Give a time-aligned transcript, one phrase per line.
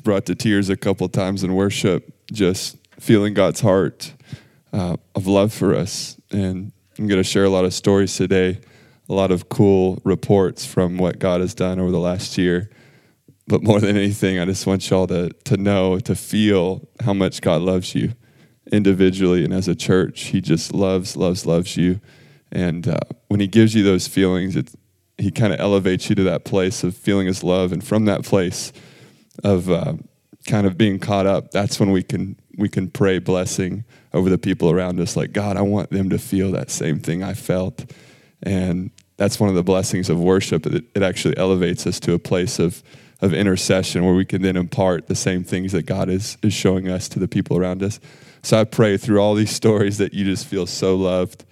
[0.00, 4.14] brought to tears a couple times in worship, just feeling God's heart
[4.72, 6.20] uh, of love for us.
[6.30, 8.60] And I'm going to share a lot of stories today,
[9.08, 12.70] a lot of cool reports from what God has done over the last year.
[13.46, 17.40] But more than anything, I just want y'all to, to know, to feel how much
[17.40, 18.12] God loves you
[18.70, 20.26] individually and as a church.
[20.26, 22.00] He just loves, loves, loves you.
[22.52, 24.56] And uh, when He gives you those feelings,
[25.18, 27.72] He kind of elevates you to that place of feeling His love.
[27.72, 28.72] And from that place
[29.44, 29.94] of uh,
[30.46, 34.38] kind of being caught up, that's when we can we can pray blessing over the
[34.38, 35.16] people around us.
[35.16, 37.90] Like God, I want them to feel that same thing I felt.
[38.42, 40.66] And that's one of the blessings of worship.
[40.66, 42.82] It, it actually elevates us to a place of
[43.20, 46.88] of intercession where we can then impart the same things that God is, is showing
[46.88, 48.00] us to the people around us.
[48.42, 51.44] So I pray through all these stories that you just feel so loved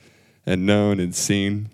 [0.47, 1.69] and known and seen.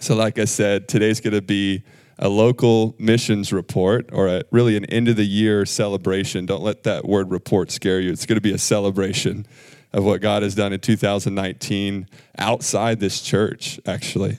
[0.00, 1.84] So, like I said, today's going to be
[2.18, 6.46] a local missions report or a, really an end of the year celebration.
[6.46, 8.10] Don't let that word report scare you.
[8.10, 9.46] It's going to be a celebration
[9.92, 14.38] of what God has done in 2019 outside this church, actually.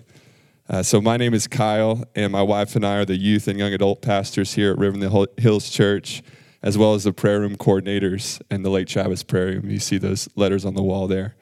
[0.68, 3.60] Uh, so, my name is Kyle, and my wife and I are the youth and
[3.60, 6.24] young adult pastors here at the Hills Church,
[6.64, 9.70] as well as the prayer room coordinators and the Lake Travis Prayer Room.
[9.70, 11.36] You see those letters on the wall there.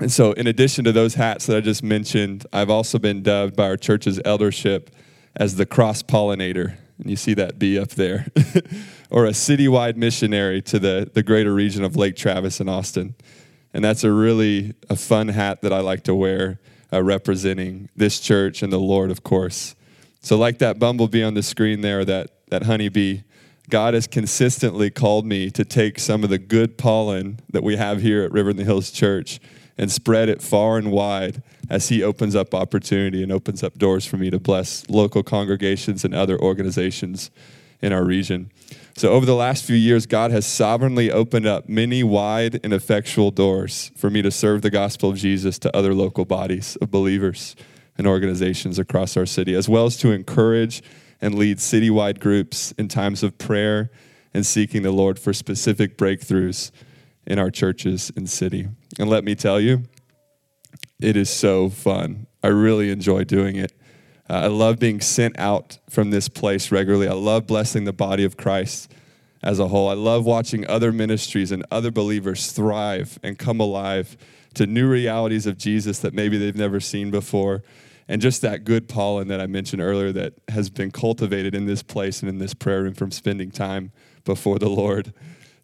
[0.00, 3.56] And so, in addition to those hats that I just mentioned, I've also been dubbed
[3.56, 4.90] by our church's eldership
[5.36, 6.76] as the cross pollinator.
[6.98, 8.26] And you see that bee up there,
[9.10, 13.14] or a citywide missionary to the, the greater region of Lake Travis and Austin.
[13.74, 16.60] And that's a really a fun hat that I like to wear
[16.92, 19.74] uh, representing this church and the Lord, of course.
[20.20, 23.22] So, like that bumblebee on the screen there, that, that honeybee,
[23.68, 28.02] God has consistently called me to take some of the good pollen that we have
[28.02, 29.40] here at River in the Hills Church
[29.78, 34.04] and spread it far and wide as He opens up opportunity and opens up doors
[34.04, 37.30] for me to bless local congregations and other organizations
[37.80, 38.50] in our region.
[38.94, 43.30] So, over the last few years, God has sovereignly opened up many wide and effectual
[43.30, 47.56] doors for me to serve the gospel of Jesus to other local bodies of believers
[47.96, 50.82] and organizations across our city, as well as to encourage
[51.20, 53.90] and lead citywide groups in times of prayer
[54.34, 56.70] and seeking the Lord for specific breakthroughs
[57.26, 58.68] in our churches and city.
[58.98, 59.84] And let me tell you,
[61.00, 62.26] it is so fun.
[62.42, 63.72] I really enjoy doing it.
[64.28, 67.08] Uh, I love being sent out from this place regularly.
[67.08, 68.92] I love blessing the body of Christ
[69.42, 69.88] as a whole.
[69.88, 74.16] I love watching other ministries and other believers thrive and come alive
[74.54, 77.62] to new realities of Jesus that maybe they've never seen before.
[78.08, 81.82] And just that good pollen that I mentioned earlier that has been cultivated in this
[81.82, 83.92] place and in this prayer room from spending time
[84.24, 85.12] before the Lord.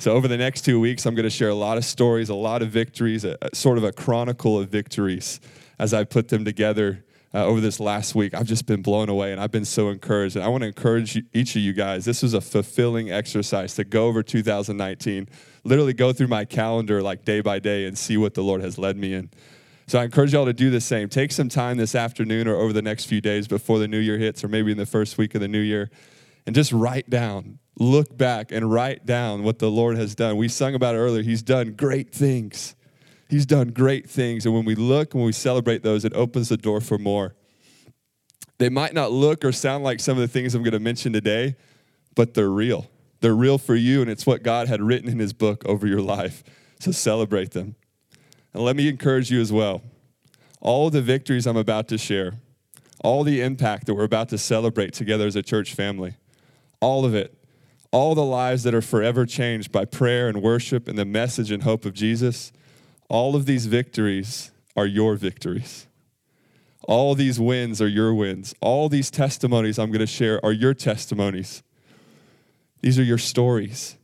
[0.00, 2.34] So, over the next two weeks, I'm going to share a lot of stories, a
[2.34, 5.40] lot of victories, a, a sort of a chronicle of victories
[5.78, 7.04] as I put them together
[7.34, 8.32] uh, over this last week.
[8.32, 10.36] I've just been blown away and I've been so encouraged.
[10.36, 12.04] And I want to encourage you, each of you guys.
[12.04, 15.28] This was a fulfilling exercise to go over 2019,
[15.64, 18.78] literally go through my calendar like day by day and see what the Lord has
[18.78, 19.30] led me in.
[19.88, 21.08] So I encourage y'all to do the same.
[21.08, 24.18] Take some time this afternoon or over the next few days before the new year
[24.18, 25.90] hits, or maybe in the first week of the new year,
[26.48, 30.38] and just write down, look back and write down what the Lord has done.
[30.38, 31.22] We sung about it earlier.
[31.22, 32.74] He's done great things.
[33.28, 34.46] He's done great things.
[34.46, 37.34] And when we look, when we celebrate those, it opens the door for more.
[38.56, 41.12] They might not look or sound like some of the things I'm going to mention
[41.12, 41.54] today,
[42.14, 42.86] but they're real.
[43.20, 46.00] They're real for you, and it's what God had written in His book over your
[46.00, 46.42] life.
[46.80, 47.74] So celebrate them.
[48.54, 49.82] And let me encourage you as well.
[50.62, 52.36] All the victories I'm about to share,
[53.04, 56.14] all the impact that we're about to celebrate together as a church family,
[56.80, 57.34] all of it,
[57.90, 61.62] all the lives that are forever changed by prayer and worship and the message and
[61.62, 62.52] hope of Jesus,
[63.08, 65.86] all of these victories are your victories.
[66.84, 68.54] All these wins are your wins.
[68.60, 71.62] All these testimonies I'm going to share are your testimonies.
[72.80, 73.96] These are your stories.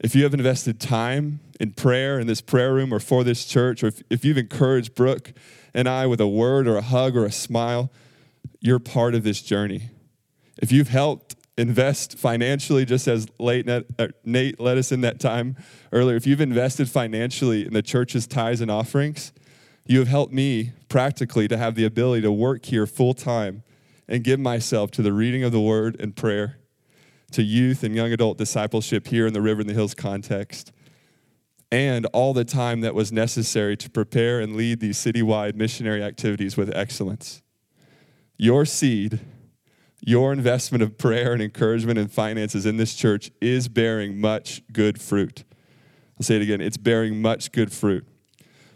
[0.00, 3.82] If you have invested time in prayer in this prayer room or for this church,
[3.82, 5.32] or if, if you've encouraged Brooke
[5.74, 7.90] and I with a word or a hug or a smile,
[8.60, 9.90] you're part of this journey.
[10.60, 13.82] If you've helped invest financially, just as late uh,
[14.24, 15.56] Nate led us in that time
[15.92, 19.32] earlier, if you've invested financially in the church's tithes and offerings,
[19.84, 23.64] you have helped me practically to have the ability to work here full time
[24.06, 26.58] and give myself to the reading of the word and prayer,
[27.32, 30.72] to youth and young adult discipleship here in the River in the Hills context,
[31.70, 36.56] and all the time that was necessary to prepare and lead these citywide missionary activities
[36.56, 37.42] with excellence.
[38.38, 39.20] Your seed
[40.00, 45.00] your investment of prayer and encouragement and finances in this church is bearing much good
[45.00, 45.44] fruit.
[46.18, 48.06] I'll say it again it's bearing much good fruit.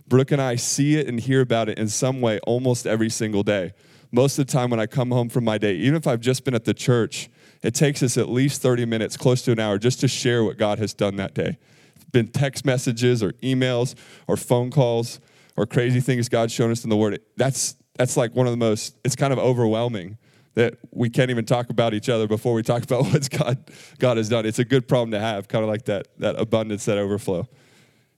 [0.09, 3.43] Brooke and I see it and hear about it in some way almost every single
[3.43, 3.73] day.
[4.11, 6.45] Most of the time, when I come home from my day, even if I've just
[6.45, 7.31] been at the church
[7.63, 10.59] it takes us at least 30 minutes, close to an hour, just to share what
[10.59, 11.59] God has done that day.
[11.95, 13.95] It's been text messages or emails
[14.27, 15.21] or phone calls
[15.57, 17.21] or crazy things God's shown us in the Word.
[17.37, 20.19] That's, that's like one of the most, it's kind of overwhelming
[20.55, 24.17] that we can't even talk about each other before we talk about what God, God
[24.17, 24.47] has done.
[24.47, 27.49] It's a good problem to have, kind of like that, that abundance, that overflow.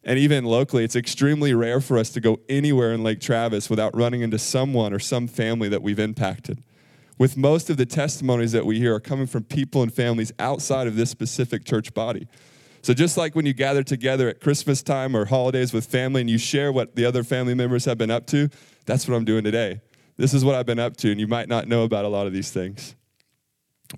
[0.07, 3.97] And even locally, it's extremely rare for us to go anywhere in Lake Travis without
[3.97, 6.63] running into someone or some family that we've impacted.
[7.17, 10.87] With most of the testimonies that we hear are coming from people and families outside
[10.87, 12.27] of this specific church body.
[12.83, 16.29] So, just like when you gather together at Christmas time or holidays with family and
[16.29, 18.51] you share what the other family members have been up to,
[18.85, 19.81] that's what I'm doing today.
[20.17, 22.27] This is what I've been up to, and you might not know about a lot
[22.27, 22.95] of these things.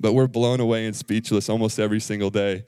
[0.01, 2.65] But we're blown away and speechless almost every single day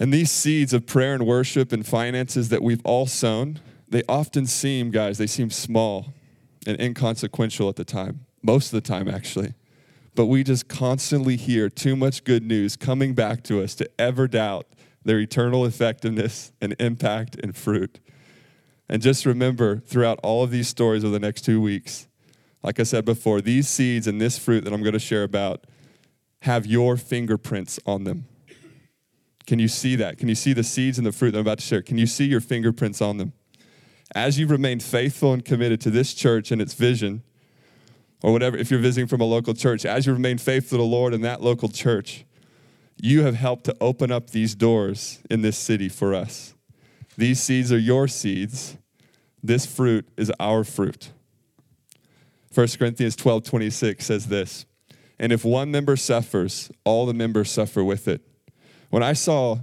[0.00, 4.46] and these seeds of prayer and worship and finances that we've all sown, they often
[4.46, 6.14] seem, guys, they seem small
[6.66, 9.52] and inconsequential at the time, most of the time, actually.
[10.14, 14.26] But we just constantly hear too much good news coming back to us to ever
[14.26, 14.66] doubt
[15.04, 18.00] their eternal effectiveness and impact and fruit.
[18.90, 22.08] And just remember throughout all of these stories over the next two weeks,
[22.64, 25.64] like I said before, these seeds and this fruit that I'm going to share about
[26.42, 28.26] have your fingerprints on them.
[29.46, 30.18] Can you see that?
[30.18, 31.82] Can you see the seeds and the fruit that I'm about to share?
[31.82, 33.32] Can you see your fingerprints on them?
[34.12, 37.22] As you've remained faithful and committed to this church and its vision,
[38.24, 40.88] or whatever, if you're visiting from a local church, as you remain faithful to the
[40.88, 42.24] Lord in that local church,
[43.00, 46.54] you have helped to open up these doors in this city for us.
[47.16, 48.76] These seeds are your seeds.
[49.42, 51.10] This fruit is our fruit.
[52.54, 54.66] 1 Corinthians 12 26 says this
[55.18, 58.22] And if one member suffers, all the members suffer with it.
[58.90, 59.60] When I saw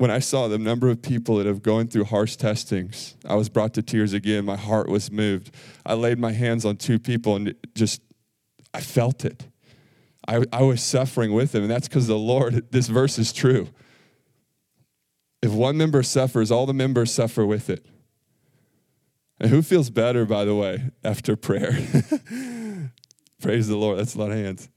[0.00, 3.50] when I saw the number of people that have gone through harsh testings, I was
[3.50, 4.46] brought to tears again.
[4.46, 5.54] My heart was moved.
[5.84, 8.00] I laid my hands on two people and just
[8.72, 9.46] I felt it.
[10.26, 13.68] I, I was suffering with them, and that's because the Lord, this verse is true.
[15.42, 17.86] If one member suffers, all the members suffer with it.
[19.38, 21.72] And who feels better, by the way, after prayer?
[23.40, 23.98] Praise the Lord.
[23.98, 24.68] That's a lot of hands.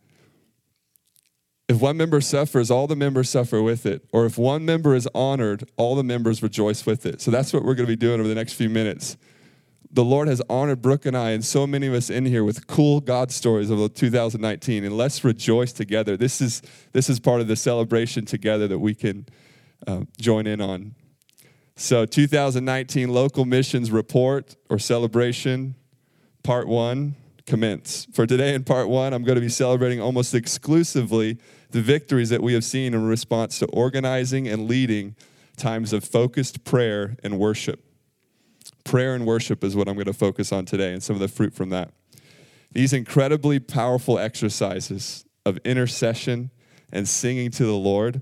[1.67, 4.05] If one member suffers, all the members suffer with it.
[4.13, 7.21] Or if one member is honored, all the members rejoice with it.
[7.21, 9.17] So that's what we're going to be doing over the next few minutes.
[9.91, 12.67] The Lord has honored Brooke and I, and so many of us in here with
[12.67, 14.83] cool God stories of 2019.
[14.83, 16.17] And let's rejoice together.
[16.17, 16.61] This is,
[16.93, 19.25] this is part of the celebration together that we can
[19.87, 20.95] uh, join in on.
[21.75, 25.75] So, 2019 local missions report or celebration,
[26.43, 27.15] part one
[27.45, 28.07] commence.
[28.13, 31.37] For today, in part one, I'm going to be celebrating almost exclusively
[31.71, 35.15] the victories that we have seen in response to organizing and leading
[35.57, 37.83] times of focused prayer and worship.
[38.83, 41.27] Prayer and worship is what I'm going to focus on today and some of the
[41.27, 41.91] fruit from that.
[42.71, 46.51] These incredibly powerful exercises of intercession
[46.91, 48.21] and singing to the Lord,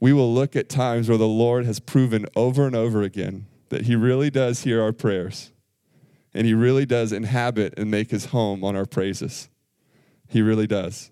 [0.00, 3.82] we will look at times where the Lord has proven over and over again that
[3.82, 5.52] He really does hear our prayers
[6.32, 9.48] and He really does inhabit and make His home on our praises.
[10.28, 11.10] He really does.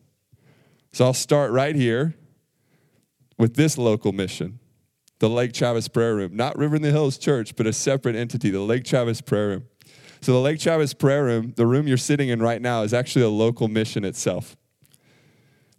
[0.92, 2.14] So I'll start right here
[3.38, 4.58] with this local mission
[5.22, 6.34] the Lake Travis Prayer Room.
[6.34, 9.64] Not River in the Hills Church, but a separate entity, the Lake Travis Prayer Room.
[10.20, 13.24] So, the Lake Travis Prayer Room, the room you're sitting in right now, is actually
[13.24, 14.56] a local mission itself.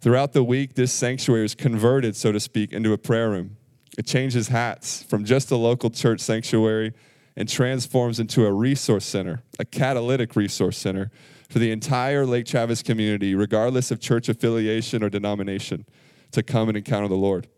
[0.04, 3.56] Throughout the week, this sanctuary is converted, so to speak, into a prayer room.
[3.96, 6.92] It changes hats from just a local church sanctuary
[7.38, 11.10] and transforms into a resource center, a catalytic resource center
[11.48, 15.86] for the entire Lake Travis community, regardless of church affiliation or denomination,
[16.32, 17.48] to come and encounter the Lord.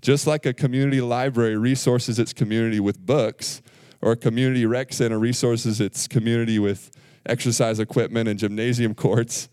[0.00, 3.62] Just like a community library resources its community with books,
[4.00, 6.92] or a community rec center resources its community with
[7.26, 9.48] exercise equipment and gymnasium courts,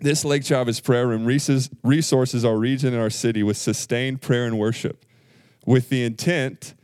[0.00, 4.58] this Lake Travis prayer room resources our region and our city with sustained prayer and
[4.58, 5.04] worship
[5.66, 6.74] with the intent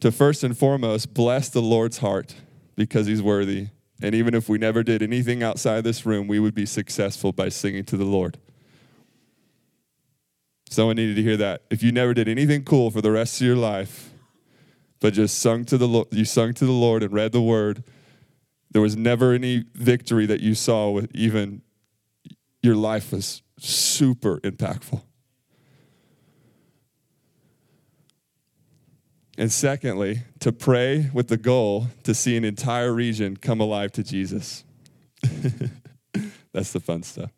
[0.00, 2.34] to first and foremost bless the Lord's heart
[2.74, 3.68] because he's worthy.
[4.02, 7.48] And even if we never did anything outside this room, we would be successful by
[7.48, 8.38] singing to the Lord.
[10.68, 11.62] Someone needed to hear that.
[11.70, 14.10] If you never did anything cool for the rest of your life,
[15.00, 17.84] but just sung to the Lord, you sung to the Lord and read the word,
[18.70, 21.62] there was never any victory that you saw with even
[22.62, 25.02] your life was super impactful.
[29.38, 34.02] And secondly, to pray with the goal to see an entire region come alive to
[34.02, 34.64] Jesus.
[36.52, 37.30] That's the fun stuff.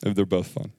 [0.00, 0.72] They're both fun.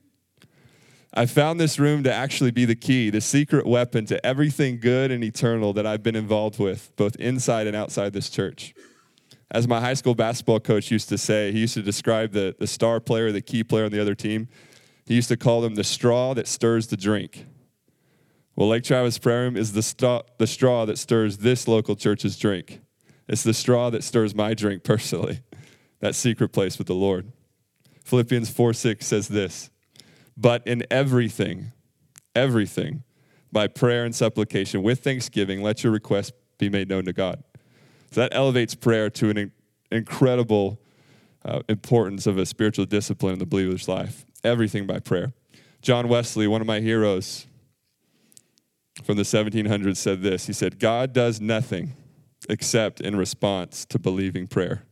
[1.13, 5.12] I found this room to actually be the key, the secret weapon to everything good
[5.12, 8.74] and eternal that I've been involved with, both inside and outside this church.
[9.51, 12.67] As my high school basketball coach used to say, he used to describe the, the
[12.67, 14.48] star player, the key player on the other team.
[15.05, 17.46] He used to call them the straw that stirs the drink.
[18.55, 22.38] Well, Lake Travis Prayer Room is the, st- the straw that stirs this local church's
[22.38, 22.79] drink.
[23.27, 25.41] It's the straw that stirs my drink personally,
[26.00, 27.31] that secret place with the Lord.
[28.05, 29.70] Philippians 4 6 says this
[30.38, 31.74] But in everything,
[32.36, 33.03] everything,
[33.51, 37.43] by prayer and supplication, with thanksgiving, let your requests be made known to God.
[38.12, 39.51] So that elevates prayer to an in-
[39.91, 40.80] incredible
[41.46, 44.25] uh, importance of a spiritual discipline in the believer's life.
[44.44, 45.34] Everything by prayer.
[45.82, 47.48] John Wesley, one of my heroes
[49.03, 51.94] from the 1700s, said this He said, God does nothing
[52.50, 54.84] except in response to believing prayer.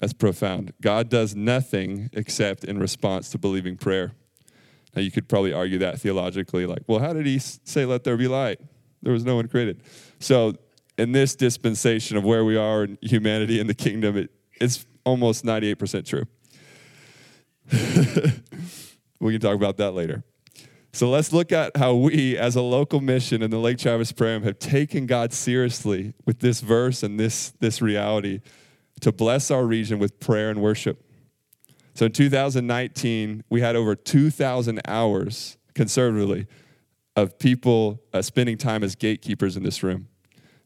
[0.00, 0.72] That's profound.
[0.80, 4.12] God does nothing except in response to believing prayer.
[4.94, 8.16] Now, you could probably argue that theologically, like, well, how did he say, let there
[8.16, 8.60] be light?
[9.02, 9.82] There was no one created.
[10.18, 10.54] So,
[10.98, 14.30] in this dispensation of where we are in humanity and the kingdom, it,
[14.60, 16.24] it's almost 98% true.
[19.20, 20.22] we can talk about that later.
[20.94, 24.38] So let's look at how we, as a local mission in the Lake Travis Prayer
[24.40, 28.40] have taken God seriously with this verse and this, this reality
[29.00, 31.02] to bless our region with prayer and worship.
[31.94, 36.46] So in 2019, we had over 2,000 hours, conservatively,
[37.16, 40.08] of people uh, spending time as gatekeepers in this room.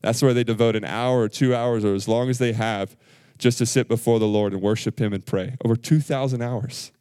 [0.02, 2.96] That's where they devote an hour or two hours or as long as they have
[3.38, 5.56] just to sit before the Lord and worship Him and pray.
[5.64, 6.92] Over 2,000 hours.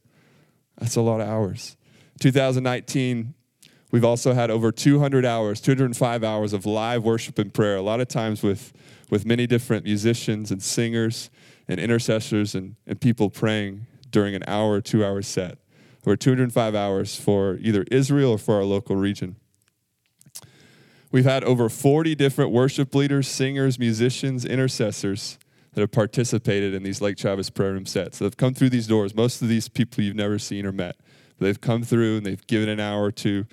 [0.78, 1.78] That's a lot of hours.
[2.20, 3.34] 2019,
[3.92, 8.00] we've also had over 200 hours, 205 hours of live worship and prayer, a lot
[8.00, 8.74] of times with,
[9.10, 11.30] with many different musicians and singers
[11.68, 15.58] and intercessors and, and people praying during an hour or two hour set.
[16.06, 19.38] Over 205 hours for either Israel or for our local region.
[21.16, 25.38] We've had over 40 different worship leaders, singers, musicians, intercessors
[25.72, 28.20] that have participated in these Lake Travis prayer room sets.
[28.20, 29.16] That have come through these doors.
[29.16, 30.98] Most of these people you've never seen or met.
[31.40, 33.46] They've come through and they've given an hour or two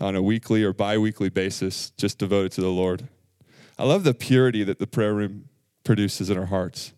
[0.00, 3.06] on a weekly or bi weekly basis just devoted to the Lord.
[3.78, 5.50] I love the purity that the prayer room
[5.84, 6.94] produces in our hearts.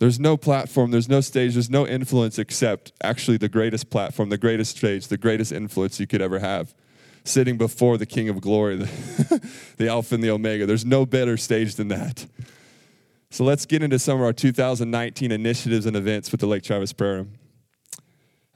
[0.00, 4.36] There's no platform, there's no stage, there's no influence except actually the greatest platform, the
[4.36, 6.74] greatest stage, the greatest influence you could ever have.
[7.26, 10.64] Sitting before the King of Glory, the, the Alpha and the Omega.
[10.64, 12.24] There's no better stage than that.
[13.30, 16.92] So let's get into some of our 2019 initiatives and events with the Lake Travis
[16.92, 17.32] Prayer Room.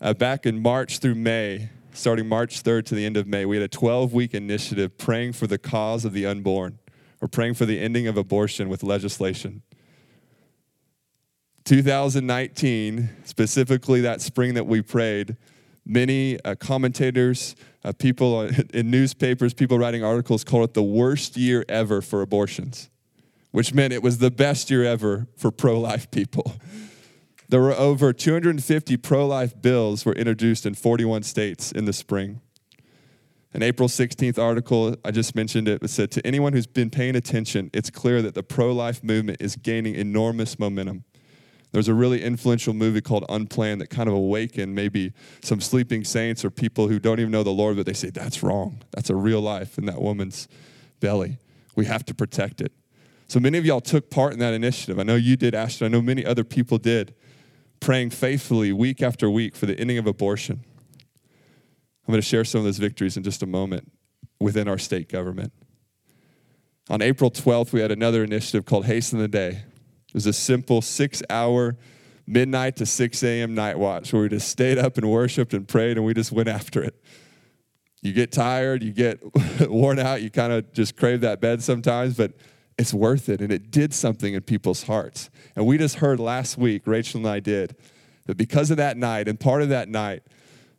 [0.00, 3.56] Uh, back in March through May, starting March 3rd to the end of May, we
[3.56, 6.78] had a 12 week initiative praying for the cause of the unborn
[7.20, 9.62] or praying for the ending of abortion with legislation.
[11.64, 15.36] 2019, specifically that spring that we prayed,
[15.84, 18.42] many uh, commentators, uh, people
[18.74, 22.90] in newspapers, people writing articles called it the worst year ever for abortions,
[23.50, 26.54] which meant it was the best year ever for pro life people.
[27.50, 32.40] There were over 250 pro life bills were introduced in 41 states in the spring.
[33.52, 37.16] An April 16th article, I just mentioned it, it said To anyone who's been paying
[37.16, 41.02] attention, it's clear that the pro life movement is gaining enormous momentum.
[41.72, 45.12] There's a really influential movie called Unplanned that kind of awakened maybe
[45.42, 48.42] some sleeping saints or people who don't even know the Lord, but they say, that's
[48.42, 48.82] wrong.
[48.90, 50.48] That's a real life in that woman's
[50.98, 51.38] belly.
[51.76, 52.72] We have to protect it.
[53.28, 54.98] So many of y'all took part in that initiative.
[54.98, 55.84] I know you did, Ashton.
[55.84, 57.14] I know many other people did,
[57.78, 60.64] praying faithfully week after week for the ending of abortion.
[62.06, 63.92] I'm going to share some of those victories in just a moment
[64.40, 65.52] within our state government.
[66.88, 69.62] On April 12th, we had another initiative called Hasten the Day.
[70.10, 71.76] It was a simple six hour
[72.26, 73.54] midnight to 6 a.m.
[73.54, 76.48] night watch where we just stayed up and worshiped and prayed and we just went
[76.48, 77.00] after it.
[78.02, 79.20] You get tired, you get
[79.68, 82.32] worn out, you kind of just crave that bed sometimes, but
[82.78, 83.40] it's worth it.
[83.40, 85.30] And it did something in people's hearts.
[85.54, 87.76] And we just heard last week, Rachel and I did,
[88.26, 90.22] that because of that night and part of that night,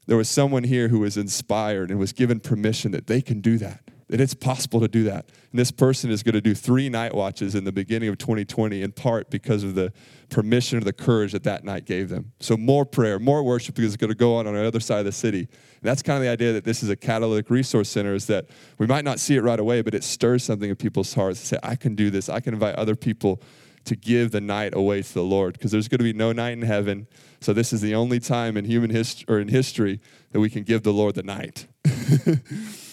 [0.08, 3.58] there was someone here who was inspired and was given permission that they can do
[3.60, 5.26] that that it's possible to do that.
[5.52, 8.82] And this person is going to do three night watches in the beginning of 2020,
[8.82, 9.94] in part because of the
[10.30, 12.34] permission or the courage that that night gave them.
[12.42, 15.06] So, more prayer, more worship is going to go on on the other side of
[15.06, 15.40] the city.
[15.40, 15.50] And
[15.82, 18.86] that's kind of the idea that this is a catalytic resource center, is that we
[18.86, 21.58] might not see it right away, but it stirs something in people's hearts to say,
[21.64, 22.28] I can do this.
[22.28, 23.42] I can invite other people
[23.86, 26.52] to give the night away to the Lord because there's going to be no night
[26.52, 27.08] in heaven.
[27.40, 30.02] So this is the only time in human history or in history
[30.32, 31.68] that we can give the Lord the night.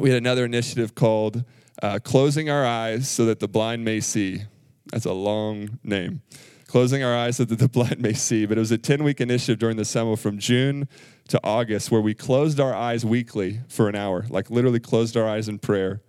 [0.00, 1.44] we had another initiative called
[1.82, 4.42] uh, Closing Our Eyes So That the Blind May See.
[4.86, 6.22] That's a long name.
[6.66, 8.46] Closing Our Eyes So That the Blind May See.
[8.46, 10.88] But it was a 10 week initiative during the summer from June
[11.28, 15.28] to August where we closed our eyes weekly for an hour, like literally closed our
[15.28, 16.00] eyes in prayer,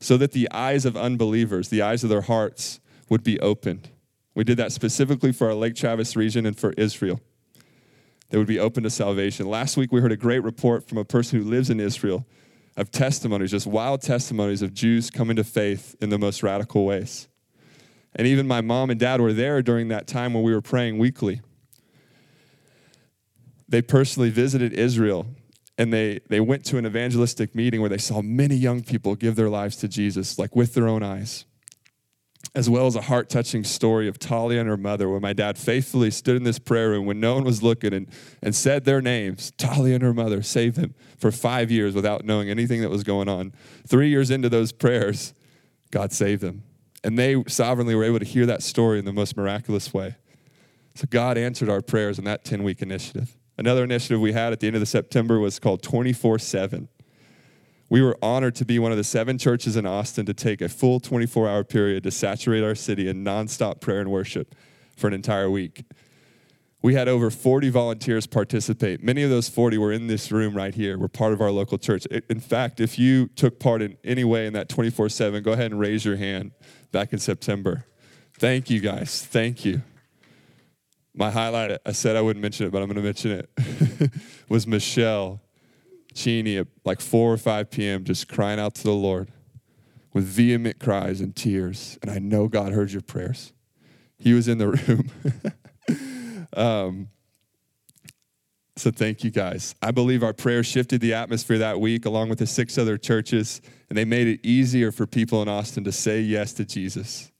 [0.00, 2.80] so that the eyes of unbelievers, the eyes of their hearts,
[3.10, 3.90] would be opened.
[4.34, 7.20] We did that specifically for our Lake Travis region and for Israel.
[8.30, 9.46] They would be open to salvation.
[9.46, 12.26] Last week, we heard a great report from a person who lives in Israel
[12.78, 17.26] of testimonies, just wild testimonies of Jews coming to faith in the most radical ways.
[18.14, 20.96] And even my mom and dad were there during that time when we were praying
[20.96, 21.40] weekly.
[23.68, 25.26] They personally visited Israel
[25.76, 29.34] and they, they went to an evangelistic meeting where they saw many young people give
[29.34, 31.46] their lives to Jesus, like with their own eyes
[32.54, 35.58] as well as a heart touching story of Talia and her mother, where my dad
[35.58, 38.08] faithfully stood in this prayer room when no one was looking and,
[38.42, 42.48] and said their names Talia and her mother, saved them for five years without knowing
[42.48, 43.52] anything that was going on.
[43.86, 45.34] Three years into those prayers,
[45.90, 46.62] God saved them.
[47.04, 50.16] And they sovereignly were able to hear that story in the most miraculous way.
[50.94, 53.36] So God answered our prayers in that 10 week initiative.
[53.56, 56.88] Another initiative we had at the end of the September was called 24 7
[57.90, 60.68] we were honored to be one of the seven churches in Austin to take a
[60.68, 64.54] full 24 hour period to saturate our city in nonstop prayer and worship
[64.96, 65.84] for an entire week.
[66.80, 69.02] We had over 40 volunteers participate.
[69.02, 70.96] Many of those 40 were in this room right here.
[70.96, 72.06] We're part of our local church.
[72.06, 75.72] In fact, if you took part in any way in that 24 7, go ahead
[75.72, 76.52] and raise your hand
[76.92, 77.84] back in September.
[78.38, 79.24] Thank you guys.
[79.24, 79.82] Thank you.
[81.14, 84.12] My highlight, I said I wouldn't mention it, but I'm going to mention it,
[84.48, 85.40] was Michelle
[86.18, 89.30] Cheney at like 4 or 5 p.m., just crying out to the Lord
[90.12, 91.98] with vehement cries and tears.
[92.02, 93.52] And I know God heard your prayers.
[94.18, 94.68] He was in the
[95.88, 96.48] room.
[96.56, 97.08] um,
[98.76, 99.74] so thank you guys.
[99.80, 103.60] I believe our prayer shifted the atmosphere that week along with the six other churches,
[103.88, 107.30] and they made it easier for people in Austin to say yes to Jesus.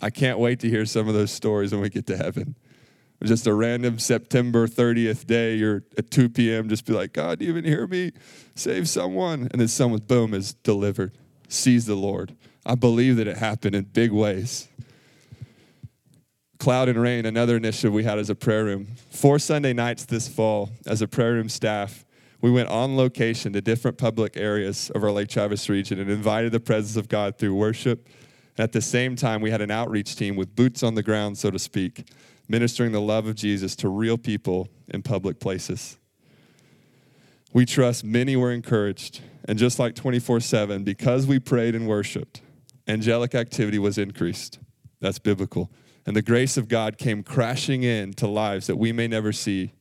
[0.00, 2.56] I can't wait to hear some of those stories when we get to heaven
[3.24, 7.44] just a random September 30th day, you're at 2 p.m., just be like, God, do
[7.44, 8.12] you even hear me?
[8.54, 9.48] Save someone.
[9.50, 11.12] And then someone, boom, is delivered,
[11.48, 12.36] sees the Lord.
[12.64, 14.68] I believe that it happened in big ways.
[16.58, 18.86] Cloud and Rain, another initiative we had as a prayer room.
[19.10, 22.04] Four Sunday nights this fall, as a prayer room staff,
[22.40, 26.52] we went on location to different public areas of our Lake Travis region and invited
[26.52, 28.08] the presence of God through worship.
[28.56, 31.38] And at the same time, we had an outreach team with boots on the ground,
[31.38, 32.08] so to speak,
[32.48, 35.98] ministering the love of Jesus to real people in public places.
[37.52, 42.42] We trust many were encouraged, and just like 24 7, because we prayed and worshiped,
[42.86, 44.58] angelic activity was increased.
[45.00, 45.70] That's biblical.
[46.04, 49.72] And the grace of God came crashing in to lives that we may never see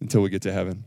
[0.00, 0.84] until we get to heaven.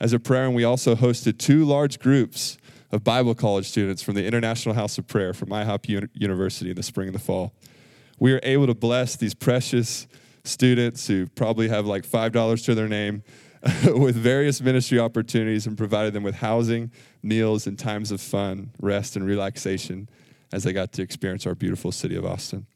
[0.00, 2.58] As a prayer, and we also hosted two large groups
[2.90, 6.82] of Bible college students from the International House of Prayer from IHOP University in the
[6.82, 7.52] spring and the fall.
[8.18, 10.06] We are able to bless these precious
[10.44, 13.22] students who probably have like $5 to their name
[13.94, 16.90] with various ministry opportunities and provided them with housing,
[17.22, 20.08] meals, and times of fun, rest, and relaxation
[20.52, 22.66] as they got to experience our beautiful city of Austin.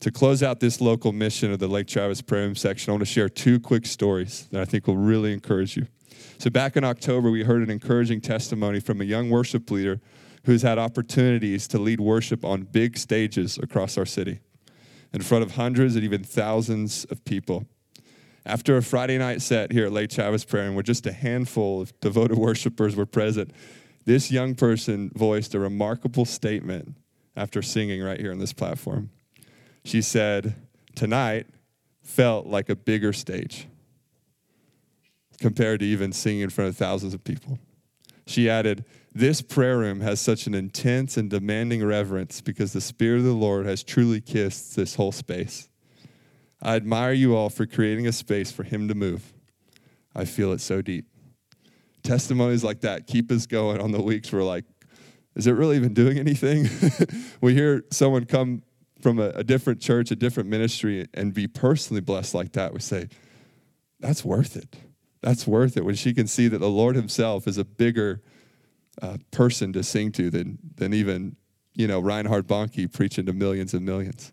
[0.00, 3.02] To close out this local mission of the Lake Travis Prayer Room section, I want
[3.02, 5.86] to share two quick stories that I think will really encourage you.
[6.38, 10.00] So, back in October, we heard an encouraging testimony from a young worship leader
[10.44, 14.40] who's had opportunities to lead worship on big stages across our city
[15.12, 17.66] in front of hundreds and even thousands of people.
[18.46, 21.82] After a Friday night set here at Lake Travis Prayer, and where just a handful
[21.82, 23.52] of devoted worshipers were present,
[24.06, 26.94] this young person voiced a remarkable statement
[27.36, 29.10] after singing right here on this platform.
[29.84, 30.54] She said,
[30.94, 31.46] Tonight
[32.02, 33.66] felt like a bigger stage
[35.40, 37.58] compared to even singing in front of thousands of people.
[38.26, 43.18] She added, This prayer room has such an intense and demanding reverence because the Spirit
[43.18, 45.68] of the Lord has truly kissed this whole space.
[46.62, 49.32] I admire you all for creating a space for Him to move.
[50.14, 51.06] I feel it so deep.
[52.02, 54.64] Testimonies like that keep us going on the weeks we're like,
[55.34, 56.68] is it really even doing anything?
[57.40, 58.62] we hear someone come
[59.00, 62.72] from a, a, different church, a different ministry, and be personally blessed like that.
[62.72, 63.08] We say,
[63.98, 64.76] that's worth it
[65.22, 68.22] that's worth it when she can see that the Lord Himself is a bigger
[69.02, 71.36] uh, person to sing to than, than even,
[71.74, 74.32] you know, Reinhard Bonnke preaching to millions and millions.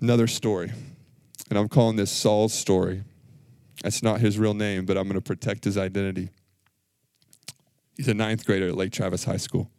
[0.00, 0.72] Another story,
[1.48, 3.04] and I'm calling this Saul's story.
[3.82, 6.30] That's not his real name, but I'm going to protect his identity.
[7.96, 9.70] He's a ninth grader at Lake Travis High School.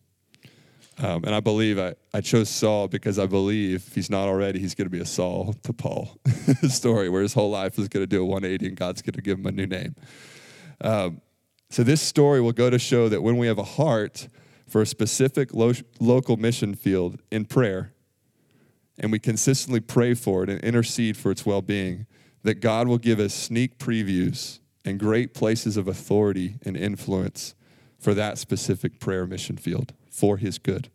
[1.00, 4.60] Um, and I believe I, I chose Saul because I believe if he's not already,
[4.60, 6.18] he's going to be a Saul to Paul
[6.70, 9.22] story where his whole life is going to do a 180 and God's going to
[9.22, 9.96] give him a new name.
[10.82, 11.22] Um,
[11.74, 14.28] so this story will go to show that when we have a heart
[14.70, 17.94] for a specific lo- local mission field in prayer,
[19.00, 22.06] and we consistently pray for it and intercede for its well being,
[22.44, 27.56] that God will give us sneak previews and great places of authority and influence
[27.98, 30.92] for that specific prayer mission field for his good.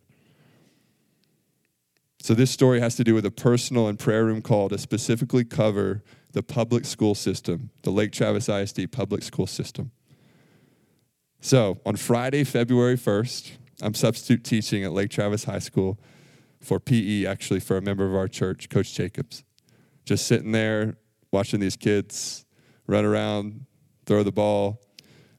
[2.21, 5.45] So, this story has to do with a personal and prayer room call to specifically
[5.45, 9.91] cover the public school system, the Lake Travis ISD public school system.
[11.41, 15.99] So, on Friday, February 1st, I'm substitute teaching at Lake Travis High School
[16.61, 19.45] for PE, actually, for a member of our church, Coach Jacobs.
[20.05, 20.97] Just sitting there
[21.31, 22.45] watching these kids
[22.89, 23.67] run around,
[24.05, 24.81] throw the ball.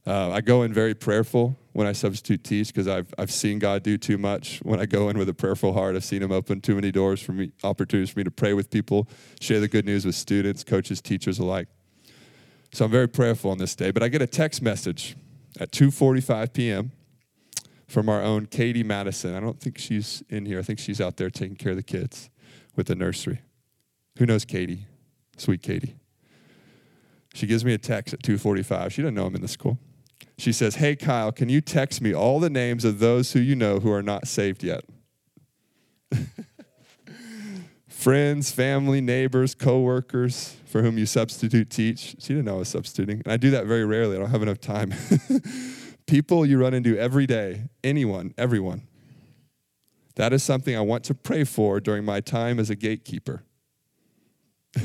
[0.07, 3.83] Uh, I go in very prayerful when I substitute teach because I've, I've seen God
[3.83, 4.59] do too much.
[4.63, 7.21] When I go in with a prayerful heart, I've seen Him open too many doors
[7.21, 9.09] for me, opportunities for me to pray with people,
[9.41, 11.67] share the good news with students, coaches, teachers alike.
[12.71, 13.91] So I'm very prayerful on this day.
[13.91, 15.17] But I get a text message
[15.59, 16.91] at 2:45 p.m.
[17.87, 19.35] from our own Katie Madison.
[19.35, 20.59] I don't think she's in here.
[20.59, 22.29] I think she's out there taking care of the kids
[22.75, 23.41] with the nursery.
[24.17, 24.85] Who knows Katie?
[25.37, 25.95] Sweet Katie.
[27.33, 28.91] She gives me a text at 2:45.
[28.91, 29.79] She doesn't know I'm in the school.
[30.37, 33.55] She says, "Hey Kyle, can you text me all the names of those who you
[33.55, 34.83] know who are not saved yet?"
[37.99, 42.15] Friends, family, neighbors, coworkers for whom you substitute teach.
[42.17, 43.21] She didn't know I was substituting.
[43.25, 44.15] And I do that very rarely.
[44.15, 44.93] I don't have enough time.
[46.07, 48.87] People you run into every day, anyone, everyone.
[50.15, 53.43] That is something I want to pray for during my time as a gatekeeper.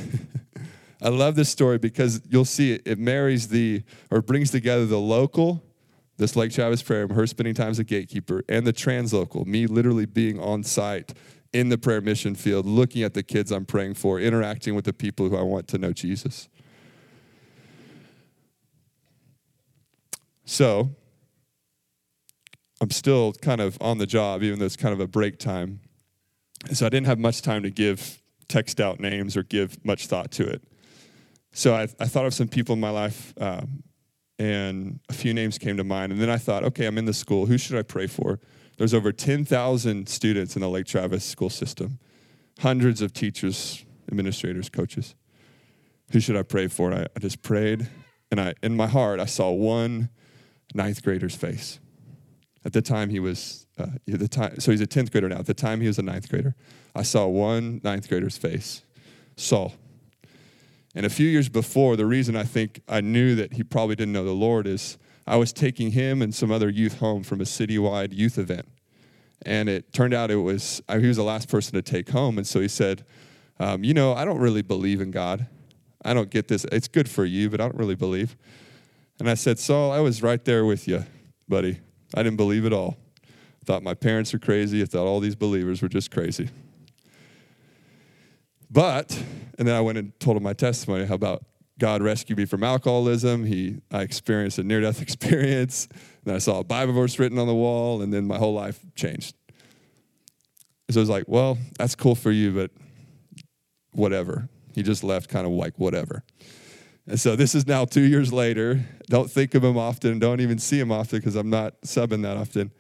[1.00, 4.98] I love this story because you'll see it, it marries the, or brings together the
[4.98, 5.62] local,
[6.16, 10.04] this Lake Travis prayer, her spending time as a gatekeeper, and the translocal, me literally
[10.04, 11.14] being on site
[11.54, 14.92] in the prayer mission field, looking at the kids I'm praying for, interacting with the
[14.92, 16.48] people who I want to know Jesus.
[20.44, 20.90] So,
[22.80, 25.80] I'm still kind of on the job, even though it's kind of a break time.
[26.72, 30.30] So, I didn't have much time to give text out names or give much thought
[30.32, 30.62] to it.
[31.52, 33.84] So I, I thought of some people in my life, um,
[34.38, 36.12] and a few names came to mind.
[36.12, 37.46] And then I thought, okay, I'm in the school.
[37.46, 38.40] Who should I pray for?
[38.76, 41.98] There's over 10,000 students in the Lake Travis school system,
[42.60, 45.14] hundreds of teachers, administrators, coaches.
[46.12, 46.92] Who should I pray for?
[46.92, 47.88] I, I just prayed,
[48.30, 50.10] and I, in my heart, I saw one
[50.74, 51.78] ninth grader's face.
[52.64, 55.38] At the time, he was uh, the time, so he's a 10th grader now.
[55.38, 56.54] At the time, he was a ninth grader.
[56.94, 58.82] I saw one ninth grader's face,
[59.36, 59.74] Saul.
[60.94, 64.12] And a few years before, the reason I think I knew that he probably didn't
[64.12, 67.44] know the Lord is I was taking him and some other youth home from a
[67.44, 68.66] citywide youth event.
[69.46, 72.38] And it turned out it was, he was the last person to take home.
[72.38, 73.04] And so he said,
[73.58, 75.46] um, You know, I don't really believe in God.
[76.04, 76.64] I don't get this.
[76.70, 78.36] It's good for you, but I don't really believe.
[79.18, 81.04] And I said, Saul, I was right there with you,
[81.48, 81.80] buddy.
[82.14, 82.96] I didn't believe at all.
[83.24, 84.82] I thought my parents were crazy.
[84.82, 86.50] I thought all these believers were just crazy.
[88.70, 89.18] But,
[89.58, 91.44] and then I went and told him my testimony how about
[91.78, 93.44] God rescued me from alcoholism.
[93.44, 95.88] He, I experienced a near death experience.
[96.24, 98.80] And I saw a Bible verse written on the wall, and then my whole life
[98.94, 99.34] changed.
[100.90, 102.70] So I was like, well, that's cool for you, but
[103.92, 104.48] whatever.
[104.74, 106.24] He just left kind of like whatever.
[107.06, 108.84] And so this is now two years later.
[109.08, 110.18] Don't think of him often.
[110.18, 112.70] Don't even see him often because I'm not subbing that often.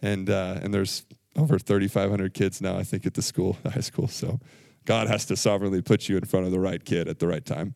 [0.00, 1.04] And, uh, and there's
[1.36, 4.08] over 3,500 kids now, I think, at the school, the high school.
[4.08, 4.40] So
[4.84, 7.44] God has to sovereignly put you in front of the right kid at the right
[7.44, 7.74] time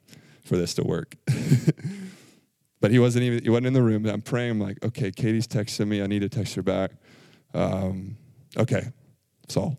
[0.48, 1.14] for this to work.
[2.80, 4.06] but he wasn't even he wasn't in the room.
[4.06, 4.52] I'm praying.
[4.52, 6.02] I'm like, okay, Katie's texting me.
[6.02, 6.92] I need to text her back.
[7.54, 8.16] Um,
[8.56, 8.88] okay,
[9.48, 9.78] Saul.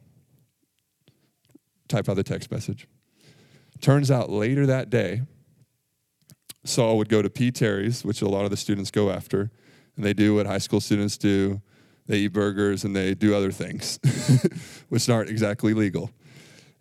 [1.88, 2.88] Type out the text message.
[3.82, 5.22] Turns out later that day,
[6.66, 7.52] Saul would go to P.
[7.52, 9.50] Terry's, which a lot of the students go after,
[9.96, 11.62] and they do what high school students do.
[12.06, 14.00] They eat burgers and they do other things,
[14.90, 16.12] which aren't exactly legal.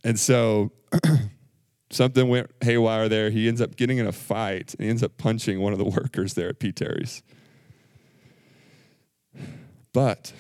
[0.02, 0.72] And so
[1.90, 3.30] something went haywire there.
[3.30, 5.84] He ends up getting in a fight and he ends up punching one of the
[5.84, 6.72] workers there at P.
[6.72, 7.22] Terry's.
[9.92, 10.32] But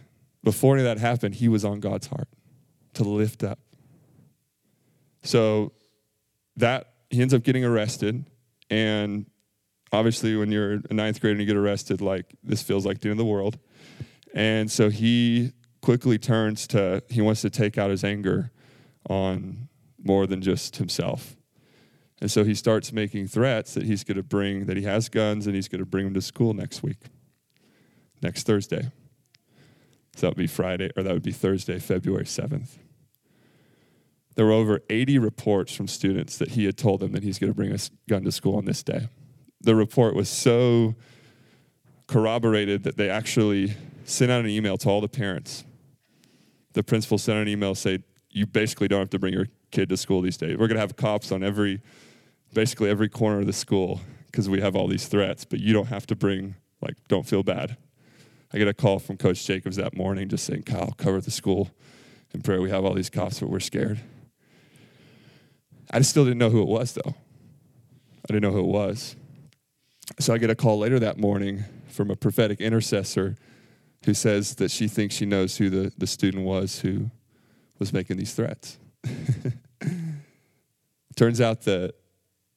[0.44, 2.28] before any of that happened, he was on God's heart
[2.94, 3.58] to lift up.
[5.22, 5.72] So
[6.56, 8.24] that he ends up getting arrested.
[8.70, 9.26] And
[9.92, 13.08] obviously, when you're a ninth grader and you get arrested, like this feels like the
[13.08, 13.58] end of the world.
[14.34, 18.50] And so he quickly turns to, he wants to take out his anger
[19.08, 19.68] on
[20.02, 21.37] more than just himself.
[22.20, 25.46] And so he starts making threats that he's going to bring, that he has guns
[25.46, 26.98] and he's going to bring them to school next week,
[28.22, 28.90] next Thursday.
[30.16, 32.78] So that would be Friday, or that would be Thursday, February 7th.
[34.34, 37.52] There were over 80 reports from students that he had told them that he's going
[37.52, 37.78] to bring a
[38.08, 39.08] gun to school on this day.
[39.60, 40.94] The report was so
[42.08, 45.64] corroborated that they actually sent out an email to all the parents.
[46.72, 49.88] The principal sent out an email saying, you basically don't have to bring your kid
[49.88, 50.56] to school these days.
[50.56, 51.80] We're going to have cops on every,
[52.54, 55.86] basically every corner of the school because we have all these threats, but you don't
[55.86, 57.76] have to bring, like, don't feel bad.
[58.52, 61.70] I get a call from Coach Jacobs that morning just saying, Kyle, cover the school.
[62.32, 62.60] in prayer.
[62.60, 64.00] We have all these cops, but we're scared.
[65.90, 67.14] I just still didn't know who it was, though.
[67.14, 69.16] I didn't know who it was.
[70.20, 73.36] So I get a call later that morning from a prophetic intercessor
[74.04, 77.10] who says that she thinks she knows who the, the student was who
[77.78, 78.78] was making these threats.
[81.16, 81.94] Turns out that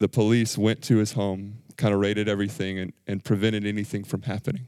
[0.02, 4.24] the police went to his home, kind of raided everything, and, and prevented anything from
[4.24, 4.66] happening.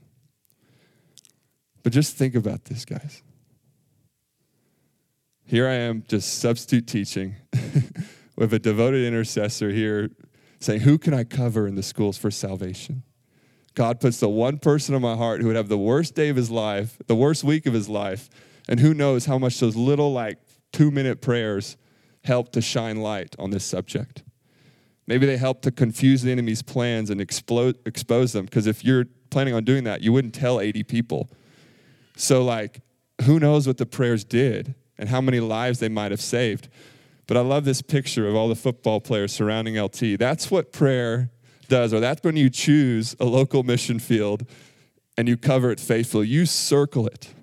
[1.81, 3.23] But just think about this, guys.
[5.43, 7.35] Here I am, just substitute teaching
[8.35, 10.11] with a devoted intercessor here
[10.59, 13.01] saying, Who can I cover in the schools for salvation?
[13.73, 16.35] God puts the one person in my heart who would have the worst day of
[16.35, 18.29] his life, the worst week of his life,
[18.69, 20.37] and who knows how much those little, like,
[20.71, 21.75] two minute prayers
[22.23, 24.23] help to shine light on this subject.
[25.07, 29.05] Maybe they help to confuse the enemy's plans and explode, expose them, because if you're
[29.29, 31.29] planning on doing that, you wouldn't tell 80 people.
[32.15, 32.81] So, like,
[33.25, 36.69] who knows what the prayers did and how many lives they might have saved.
[37.27, 40.17] But I love this picture of all the football players surrounding LT.
[40.19, 41.31] That's what prayer
[41.67, 44.45] does, or that's when you choose a local mission field
[45.17, 46.27] and you cover it faithfully.
[46.27, 47.33] You circle it.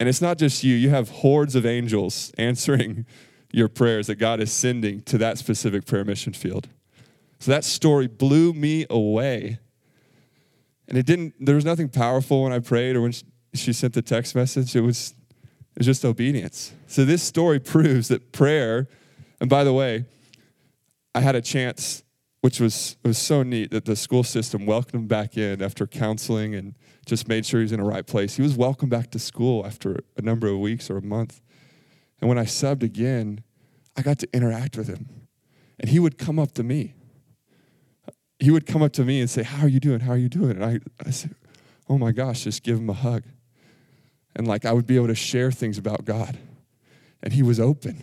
[0.00, 3.06] And it's not just you, you have hordes of angels answering
[3.54, 6.68] your prayers that God is sending to that specific prayer mission field.
[7.38, 9.58] So that story blew me away.
[10.88, 13.12] And it didn't, there was nothing powerful when I prayed or when
[13.54, 14.74] she sent the text message.
[14.74, 15.14] It was
[15.76, 16.72] is just obedience.
[16.86, 18.88] So this story proves that prayer,
[19.40, 20.04] and by the way,
[21.14, 22.02] I had a chance,
[22.40, 25.86] which was it was so neat that the school system welcomed him back in after
[25.86, 26.74] counseling and
[27.06, 28.36] just made sure he was in the right place.
[28.36, 31.40] He was welcomed back to school after a number of weeks or a month.
[32.20, 33.43] And when I subbed again,
[33.96, 35.28] I got to interact with him.
[35.78, 36.94] And he would come up to me.
[38.38, 40.00] He would come up to me and say, How are you doing?
[40.00, 40.52] How are you doing?
[40.52, 41.34] And I, I said,
[41.88, 43.24] Oh my gosh, just give him a hug
[44.36, 46.38] and like I would be able to share things about God.
[47.22, 48.02] And he was open.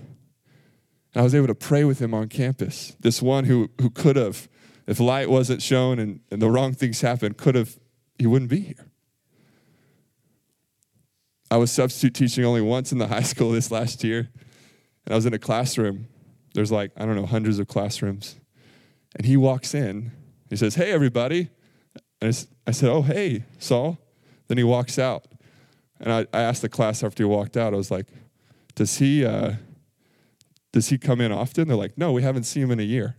[1.13, 2.95] And I was able to pray with him on campus.
[2.99, 4.47] This one who, who could have,
[4.88, 7.77] if light wasn't shown and, and the wrong things happened, could have,
[8.17, 8.88] he wouldn't be here.
[11.49, 14.30] I was substitute teaching only once in the high school this last year.
[15.12, 16.08] And I was in a classroom.
[16.54, 18.39] There's like, I don't know, hundreds of classrooms.
[19.13, 20.13] And he walks in.
[20.50, 21.50] He says, Hey, everybody.
[22.21, 23.97] And I said, Oh, hey, Saul.
[24.47, 25.26] Then he walks out.
[26.00, 28.06] And I, I asked the class after he walked out, I was like,
[28.74, 29.56] does he, uh,
[30.71, 31.67] does he come in often?
[31.67, 33.17] They're like, no, we haven't seen him in a year.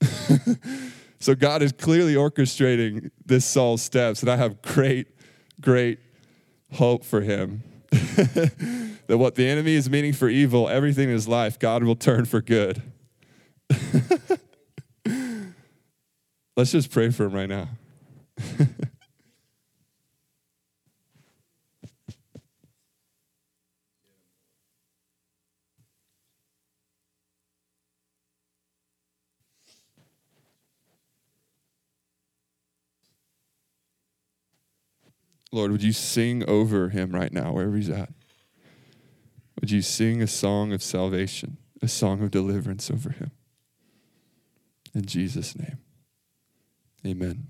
[1.20, 5.08] so God is clearly orchestrating this Saul's steps, and I have great,
[5.60, 5.98] great
[6.72, 7.62] hope for him.
[9.06, 12.24] that what the enemy is meaning for evil, everything in his life, God will turn
[12.24, 12.82] for good.
[16.56, 17.68] Let's just pray for him right now.
[35.52, 38.10] Lord, would you sing over him right now, wherever he's at?
[39.66, 43.32] Would you sing a song of salvation, a song of deliverance over him?
[44.94, 45.78] In Jesus' name,
[47.04, 47.48] amen.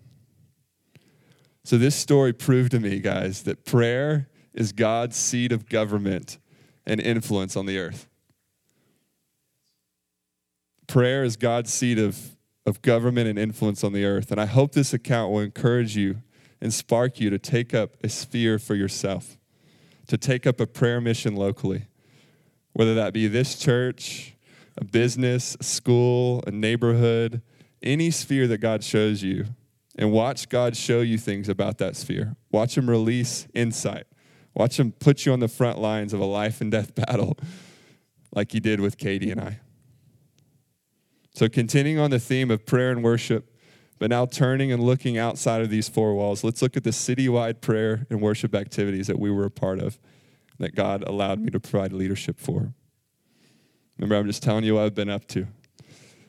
[1.63, 6.39] So, this story proved to me, guys, that prayer is God's seat of government
[6.87, 8.09] and influence on the earth.
[10.87, 14.31] Prayer is God's seat of, of government and influence on the earth.
[14.31, 16.23] And I hope this account will encourage you
[16.63, 19.37] and spark you to take up a sphere for yourself,
[20.07, 21.89] to take up a prayer mission locally,
[22.77, 24.35] whether that be this church,
[24.77, 27.41] a business, a school, a neighborhood,
[27.83, 29.47] any sphere that God shows you,
[29.97, 32.37] and watch God show you things about that sphere.
[32.53, 34.05] Watch Him release insight.
[34.55, 37.39] Watch Him put you on the front lines of a life and death battle
[38.35, 39.61] like He did with Katie and I.
[41.35, 43.57] So, continuing on the theme of prayer and worship,
[43.99, 47.63] but now turning and looking outside of these four walls, let's look at the citywide
[47.63, 49.99] prayer and worship activities that we were a part of,
[50.59, 52.73] that God allowed me to provide leadership for.
[53.99, 55.47] Remember, I'm just telling you what I've been up to.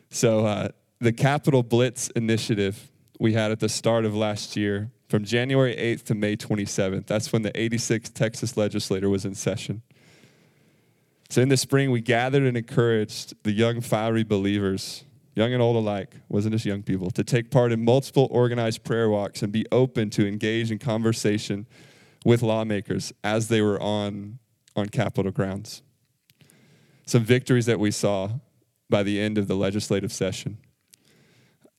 [0.09, 5.23] So, uh, the Capital Blitz initiative we had at the start of last year, from
[5.23, 9.81] January 8th to May 27th, that's when the 86th Texas legislature was in session.
[11.29, 15.03] So, in the spring, we gathered and encouraged the young, fiery believers
[15.37, 19.07] young and old alike, wasn't just young people, to take part in multiple organized prayer
[19.07, 21.67] walks and be open to engage in conversation
[22.27, 24.37] with lawmakers as they were on,
[24.75, 25.81] on Capitol grounds.
[27.05, 28.31] Some victories that we saw
[28.89, 30.57] by the end of the legislative session.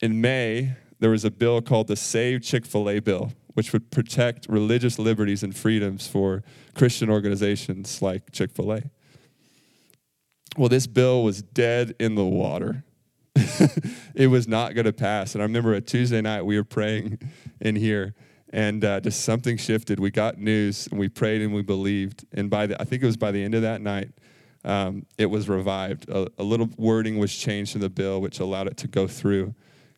[0.01, 3.91] In May, there was a bill called the Save Chick fil A bill, which would
[3.91, 6.41] protect religious liberties and freedoms for
[6.73, 8.81] Christian organizations like Chick fil A.
[10.57, 12.83] Well, this bill was dead in the water.
[14.15, 15.35] it was not going to pass.
[15.35, 17.19] And I remember a Tuesday night we were praying
[17.61, 18.15] in here,
[18.51, 19.99] and uh, just something shifted.
[19.99, 22.25] We got news, and we prayed and we believed.
[22.33, 24.09] And by the, I think it was by the end of that night,
[24.63, 26.09] um, it was revived.
[26.09, 29.53] A, a little wording was changed in the bill, which allowed it to go through,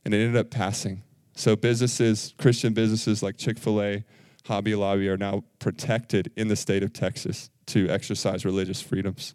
[0.05, 1.03] and it ended up passing.
[1.35, 4.03] So businesses, Christian businesses like Chick Fil A,
[4.45, 9.33] Hobby Lobby, are now protected in the state of Texas to exercise religious freedoms.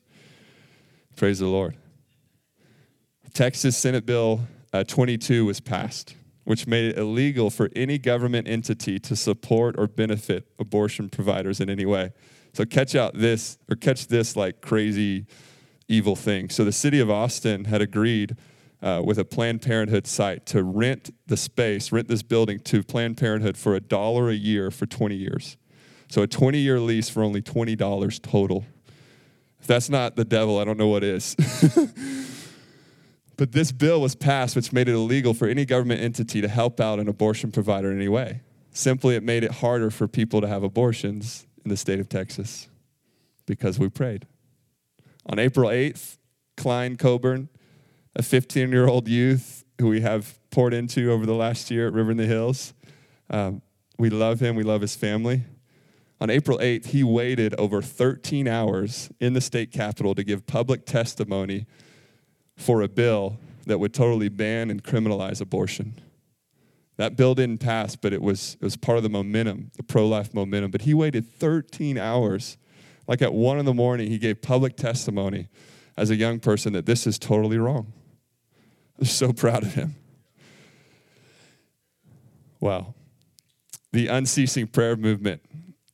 [1.17, 1.77] Praise the Lord.
[3.33, 4.41] Texas Senate Bill
[4.73, 6.15] uh, 22 was passed,
[6.47, 11.69] which made it illegal for any government entity to support or benefit abortion providers in
[11.69, 12.13] any way.
[12.53, 15.27] So catch out this, or catch this like crazy
[15.89, 16.49] evil thing.
[16.49, 18.37] So the city of Austin had agreed
[18.81, 23.17] uh, with a Planned Parenthood site to rent the space, rent this building to Planned
[23.17, 25.57] Parenthood for a dollar a year for 20 years.
[26.09, 28.65] So a 20 year lease for only $20 total.
[29.59, 31.35] If that's not the devil, I don't know what is.
[33.37, 36.81] but this bill was passed, which made it illegal for any government entity to help
[36.81, 38.41] out an abortion provider in any way.
[38.71, 42.69] Simply, it made it harder for people to have abortions in the state of Texas
[43.47, 44.27] because we prayed.
[45.27, 46.19] On April 8th,
[46.57, 47.49] Klein Coburn,
[48.15, 51.93] a 15 year old youth who we have poured into over the last year at
[51.93, 52.73] River in the Hills,
[53.29, 53.61] um,
[53.99, 55.43] we love him, we love his family.
[56.21, 60.87] On April 8th, he waited over 13 hours in the state capitol to give public
[60.87, 61.67] testimony
[62.57, 65.95] for a bill that would totally ban and criminalize abortion.
[66.97, 70.07] That bill didn't pass, but it was, it was part of the momentum, the pro
[70.07, 70.71] life momentum.
[70.71, 72.57] But he waited 13 hours.
[73.07, 75.49] Like at one in the morning, he gave public testimony
[75.97, 77.93] as a young person that this is totally wrong.
[78.99, 79.97] I'm so proud of him.
[82.61, 82.95] Wow.
[83.93, 85.43] The unceasing prayer movement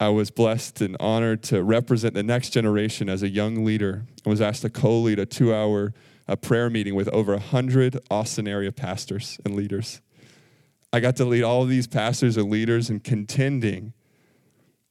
[0.02, 4.04] I was blessed and honored to represent the next generation as a young leader.
[4.26, 5.94] I was asked to co lead a two hour
[6.36, 10.00] prayer meeting with over 100 Austin area pastors and leaders.
[10.92, 13.94] I got to lead all of these pastors and leaders in contending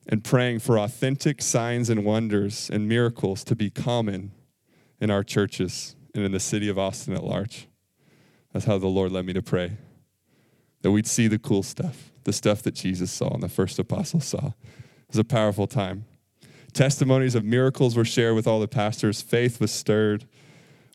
[0.07, 4.31] and praying for authentic signs and wonders and miracles to be common
[4.99, 7.67] in our churches and in the city of Austin at large.
[8.51, 9.77] That's how the Lord led me to pray.
[10.81, 14.25] That we'd see the cool stuff, the stuff that Jesus saw and the first apostles
[14.25, 14.53] saw It
[15.07, 16.05] was a powerful time.
[16.73, 19.21] Testimonies of miracles were shared with all the pastors.
[19.21, 20.25] Faith was stirred.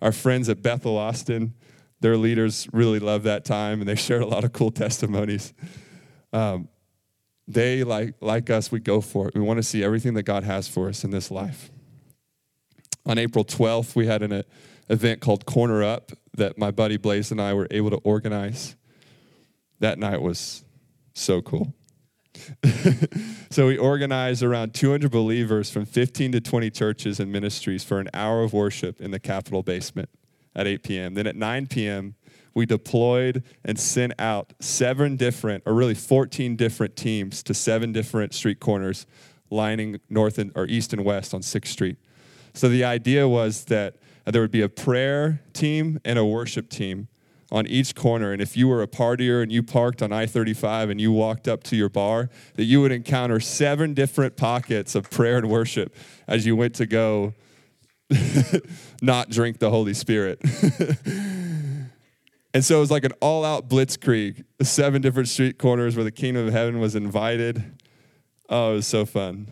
[0.02, 1.54] Our friends at Bethel Austin,
[2.00, 5.52] their leaders really loved that time and they shared a lot of cool testimonies.
[6.32, 6.68] Um,
[7.48, 9.34] they, like, like us, we go for it.
[9.34, 11.70] We want to see everything that God has for us in this life.
[13.06, 14.42] On April 12th, we had an uh,
[14.88, 18.76] event called Corner Up that my buddy Blaze and I were able to organize.
[19.78, 20.64] That night was
[21.14, 21.72] so cool.
[23.50, 28.08] so we organized around 200 believers from 15 to 20 churches and ministries for an
[28.14, 30.08] hour of worship in the Capitol basement
[30.54, 31.14] at 8 p.m.
[31.14, 32.14] Then at 9 p.m.,
[32.54, 38.32] we deployed and sent out seven different, or really 14 different teams to seven different
[38.32, 39.06] street corners
[39.50, 41.98] lining north and, or east and west on 6th Street.
[42.54, 47.08] So the idea was that there would be a prayer team and a worship team
[47.50, 48.32] on each corner.
[48.32, 51.46] And if you were a partier and you parked on I 35 and you walked
[51.46, 55.94] up to your bar, that you would encounter seven different pockets of prayer and worship
[56.26, 57.34] as you went to go
[59.02, 60.40] not drink the Holy Spirit.
[62.54, 66.10] and so it was like an all out blitzkrieg, seven different street corners where the
[66.10, 67.78] kingdom of heaven was invited.
[68.48, 69.48] Oh, it was so fun.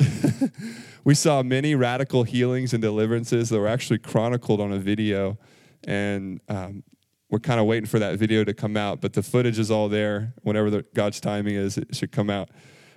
[1.04, 5.38] we saw many radical healings and deliverances that were actually chronicled on a video
[5.86, 6.82] and um,
[7.30, 9.88] we're kind of waiting for that video to come out, but the footage is all
[9.88, 10.34] there.
[10.42, 12.48] Whenever the, God's timing is, it should come out.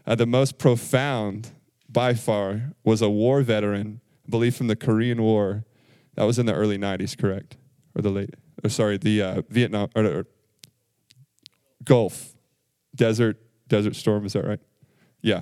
[0.05, 1.51] Uh, the most profound,
[1.89, 5.65] by far, was a war veteran, I believe from the Korean War.
[6.15, 7.57] That was in the early 90s, correct?
[7.95, 10.25] Or the late, or sorry, the uh, Vietnam, or, or
[11.83, 12.33] Gulf,
[12.95, 14.59] Desert, Desert Storm, is that right?
[15.21, 15.41] Yeah,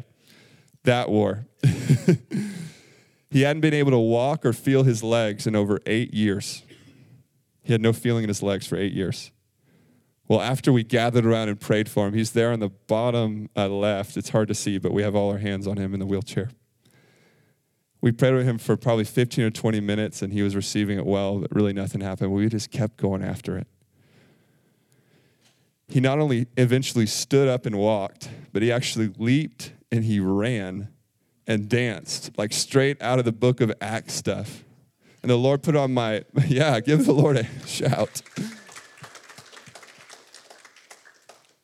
[0.84, 1.46] that war.
[3.30, 6.64] he hadn't been able to walk or feel his legs in over eight years.
[7.66, 9.32] He had no feeling in his legs for eight years.
[10.28, 13.68] Well, after we gathered around and prayed for him, he's there on the bottom uh,
[13.68, 14.18] left.
[14.18, 16.52] It's hard to see, but we have all our hands on him in the wheelchair.
[18.02, 21.08] We prayed with him for probably 15 or 20 minutes, and he was receiving it
[21.08, 22.32] well, but really nothing happened.
[22.32, 23.68] We just kept going after it.
[25.88, 30.90] He not only eventually stood up and walked, but he actually leaped and he ran
[31.48, 34.65] and danced, like straight out of the book of Acts stuff.
[35.26, 38.22] And the Lord put on my, yeah, give the Lord a shout.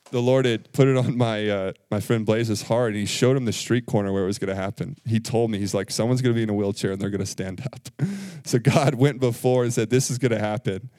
[0.09, 2.93] the Lord had put it on my uh, my friend Blaze's heart.
[2.93, 4.97] And he showed him the street corner where it was going to happen.
[5.05, 7.19] He told me, he's like, someone's going to be in a wheelchair and they're going
[7.19, 7.89] to stand up.
[8.45, 10.89] so God went before and said, this is going to happen,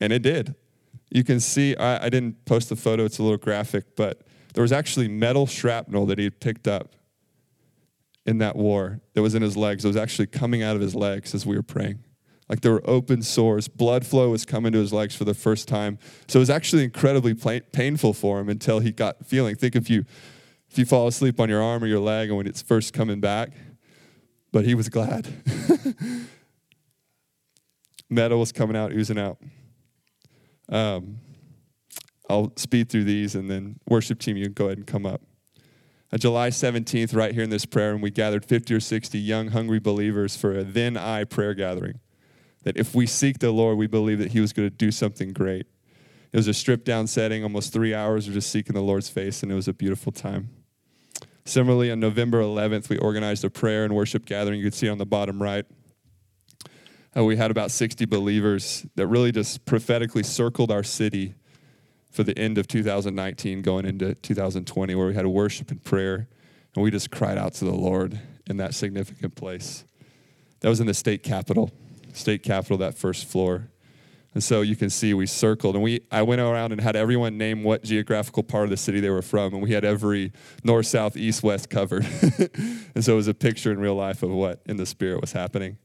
[0.00, 0.54] and it did.
[1.10, 1.76] You can see.
[1.76, 4.22] I, I didn't post the photo; it's a little graphic, but
[4.54, 6.94] there was actually metal shrapnel that he had picked up
[8.24, 9.84] in that war that was in his legs.
[9.84, 12.02] It was actually coming out of his legs as we were praying.
[12.48, 13.66] Like there were open sores.
[13.68, 15.98] Blood flow was coming to his legs for the first time.
[16.28, 19.56] So it was actually incredibly painful for him until he got feeling.
[19.56, 20.04] Think if you
[20.70, 23.20] if you fall asleep on your arm or your leg and when it's first coming
[23.20, 23.50] back.
[24.52, 25.26] But he was glad.
[28.10, 29.38] Metal was coming out, oozing out.
[30.68, 31.18] Um,
[32.30, 35.20] I'll speed through these and then worship team, you can go ahead and come up.
[36.12, 39.48] On July 17th, right here in this prayer, and we gathered 50 or 60 young,
[39.48, 41.98] hungry believers for a then I prayer gathering
[42.66, 45.32] that if we seek the Lord, we believe that He was going to do something
[45.32, 45.66] great.
[46.32, 49.44] It was a stripped down setting, almost three hours of just seeking the Lord's face,
[49.44, 50.48] and it was a beautiful time.
[51.44, 54.58] Similarly, on November 11th, we organized a prayer and worship gathering.
[54.58, 55.64] You can see on the bottom right.
[57.16, 61.34] Uh, we had about 60 believers that really just prophetically circled our city
[62.10, 66.26] for the end of 2019, going into 2020, where we had a worship and prayer,
[66.74, 69.84] and we just cried out to the Lord in that significant place.
[70.60, 71.70] That was in the state capitol
[72.16, 73.68] state capitol, that first floor.
[74.34, 77.38] And so you can see we circled and we I went around and had everyone
[77.38, 80.30] name what geographical part of the city they were from and we had every
[80.62, 82.04] north, south, east, west covered.
[82.94, 85.32] and so it was a picture in real life of what in the spirit was
[85.32, 85.78] happening.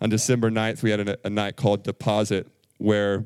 [0.00, 3.24] On December 9th, we had a, a night called Deposit where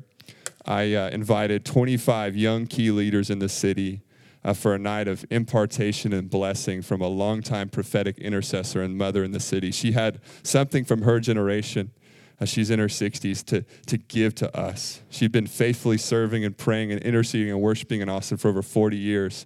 [0.65, 4.01] I uh, invited 25 young key leaders in the city
[4.43, 9.23] uh, for a night of impartation and blessing from a longtime prophetic intercessor and mother
[9.23, 9.71] in the city.
[9.71, 11.91] She had something from her generation
[12.39, 15.01] as she's in her 60s to, to give to us.
[15.09, 18.97] She'd been faithfully serving and praying and interceding and worshiping in Austin for over 40
[18.97, 19.45] years.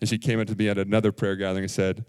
[0.00, 2.04] And she came up to me at another prayer gathering and said,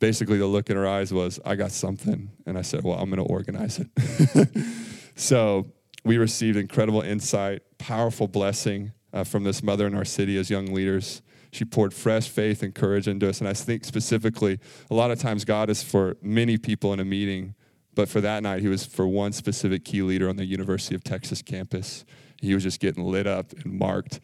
[0.00, 2.30] basically, the look in her eyes was, I got something.
[2.46, 4.48] And I said, Well, I'm going to organize it.
[5.14, 5.66] so
[6.04, 10.66] we received incredible insight, powerful blessing uh, from this mother in our city as young
[10.72, 11.22] leaders.
[11.52, 13.40] She poured fresh faith and courage into us.
[13.40, 14.58] And I think specifically,
[14.90, 17.54] a lot of times God is for many people in a meeting
[18.00, 21.04] but for that night, he was for one specific key leader on the University of
[21.04, 22.06] Texas campus.
[22.40, 24.20] He was just getting lit up and marked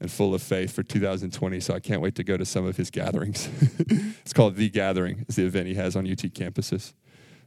[0.00, 1.60] and full of faith for 2020.
[1.60, 3.50] So I can't wait to go to some of his gatherings.
[4.22, 6.94] it's called The Gathering, is the event he has on UT campuses.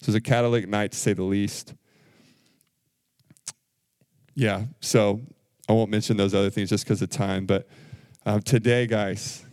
[0.03, 1.73] So it's a catalytic night to say the least.
[4.35, 5.21] Yeah, so
[5.67, 7.47] I won't mention those other things just because of time.
[7.47, 7.67] But
[8.23, 9.43] um, today, guys,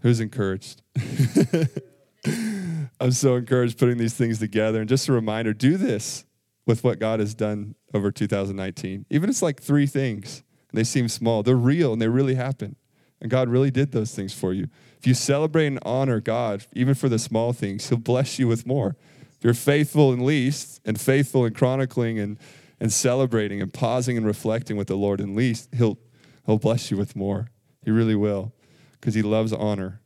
[0.00, 0.82] who's encouraged?
[3.00, 4.80] I'm so encouraged putting these things together.
[4.80, 6.24] And just a reminder do this
[6.66, 9.06] with what God has done over 2019.
[9.10, 12.76] Even it's like three things, they seem small, they're real and they really happen.
[13.20, 14.68] And God really did those things for you.
[14.98, 18.66] If you celebrate and honor God, even for the small things, He'll bless you with
[18.66, 18.96] more.
[19.38, 22.38] If you're faithful in least and faithful in chronicling and,
[22.80, 25.98] and celebrating and pausing and reflecting with the Lord in least, He'll,
[26.44, 27.50] he'll bless you with more.
[27.84, 28.52] He really will
[28.92, 30.00] because He loves honor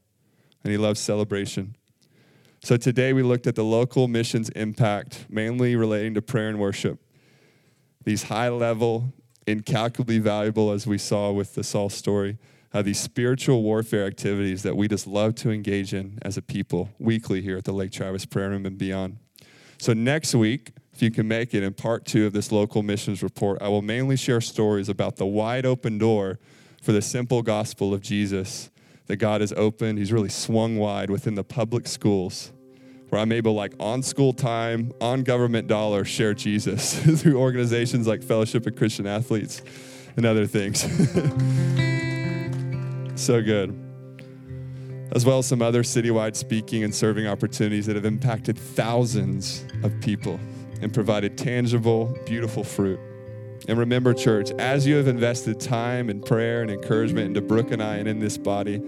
[0.62, 1.76] and He loves celebration.
[2.61, 6.99] So today we looked at the local missions impact, mainly relating to prayer and worship.
[8.05, 9.13] These high level,
[9.47, 12.37] incalculably valuable, as we saw with the Saul story,
[12.73, 16.91] uh, these spiritual warfare activities that we just love to engage in as a people
[16.99, 19.19] weekly here at the Lake Travis Prayer Room and beyond.
[19.79, 23.23] So next week, if you can make it in part two of this local missions
[23.23, 26.41] report, I will mainly share stories about the wide open door
[26.83, 28.71] for the simple gospel of Jesus
[29.09, 29.99] that God has opened.
[29.99, 32.53] He's really swung wide within the public schools
[33.09, 38.23] where I'm able, like on school time, on government dollar, share Jesus through organizations like
[38.23, 39.63] Fellowship of Christian Athletes
[40.17, 40.81] and other things.
[43.21, 43.85] so good.
[45.13, 49.99] As well as some other citywide speaking and serving opportunities that have impacted thousands of
[50.03, 50.39] people
[50.83, 53.01] and provided tangible, beautiful fruit.
[53.69, 57.83] And remember, church, as you have invested time and prayer and encouragement into Brooke and
[57.83, 58.81] I and in this body,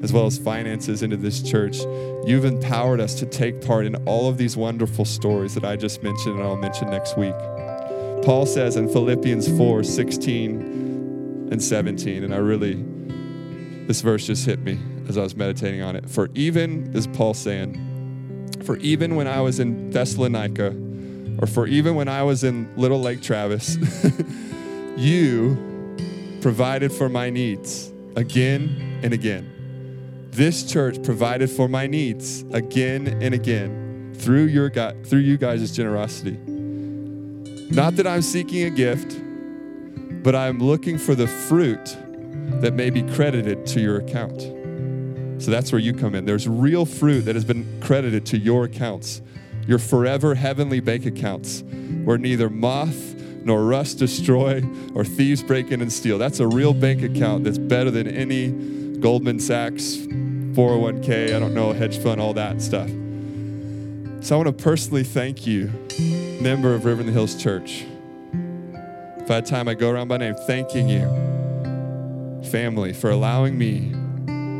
[0.00, 1.78] as well as finances into this church,
[2.24, 6.04] you've empowered us to take part in all of these wonderful stories that I just
[6.04, 7.34] mentioned and I'll mention next week.
[8.22, 12.74] Paul says in Philippians 4 16 and 17, and I really,
[13.86, 14.78] this verse just hit me
[15.08, 16.08] as I was meditating on it.
[16.08, 20.76] For even, is Paul saying, for even when I was in Thessalonica,
[21.38, 23.76] or for even when I was in Little Lake Travis,
[24.96, 25.56] you
[26.40, 30.28] provided for my needs again and again.
[30.30, 36.38] This church provided for my needs again and again through your through you guys' generosity.
[37.70, 39.20] Not that I'm seeking a gift,
[40.22, 41.96] but I'm looking for the fruit
[42.60, 44.40] that may be credited to your account.
[45.42, 46.24] So that's where you come in.
[46.24, 49.22] There's real fruit that has been credited to your accounts,
[49.68, 51.62] your forever heavenly bank accounts,
[52.04, 53.14] where neither moth
[53.44, 54.64] nor rust destroy
[54.94, 56.16] or thieves break in and steal.
[56.16, 58.50] That's a real bank account that's better than any
[58.98, 62.88] Goldman Sachs 401k, I don't know, hedge fund, all that stuff.
[64.20, 65.70] So I want to personally thank you,
[66.40, 67.84] member of River in the Hills Church.
[69.18, 71.04] If I had time, I'd go around by name thanking you,
[72.50, 73.92] family, for allowing me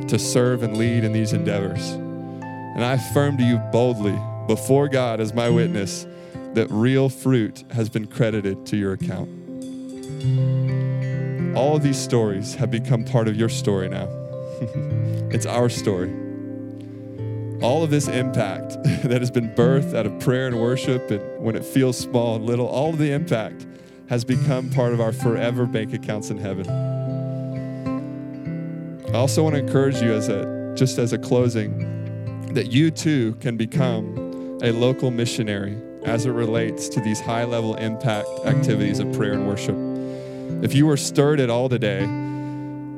[0.07, 1.93] to serve and lead in these endeavors.
[1.93, 4.19] And I affirm to you boldly,
[4.49, 5.55] before God as my mm.
[5.55, 6.07] witness,
[6.55, 9.29] that real fruit has been credited to your account.
[11.55, 14.09] All of these stories have become part of your story now.
[15.31, 16.11] it's our story.
[17.61, 21.55] All of this impact that has been birthed out of prayer and worship, and when
[21.55, 23.67] it feels small and little, all of the impact
[24.09, 26.67] has become part of our forever bank accounts in heaven.
[29.13, 31.99] I also want to encourage you as a just as a closing
[32.55, 34.28] that you too can become
[34.63, 39.47] a local missionary as it relates to these high level impact activities of prayer and
[39.47, 39.77] worship.
[40.65, 42.01] If you were stirred at all today,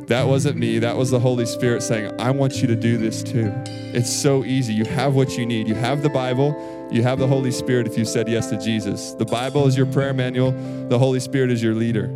[0.07, 0.79] that wasn't me.
[0.79, 3.53] That was the Holy Spirit saying, I want you to do this too.
[3.67, 4.73] It's so easy.
[4.73, 5.69] You have what you need.
[5.69, 9.13] You have the Bible, you have the Holy Spirit if you said yes to Jesus.
[9.13, 10.53] The Bible is your prayer manual,
[10.89, 12.09] the Holy Spirit is your leader.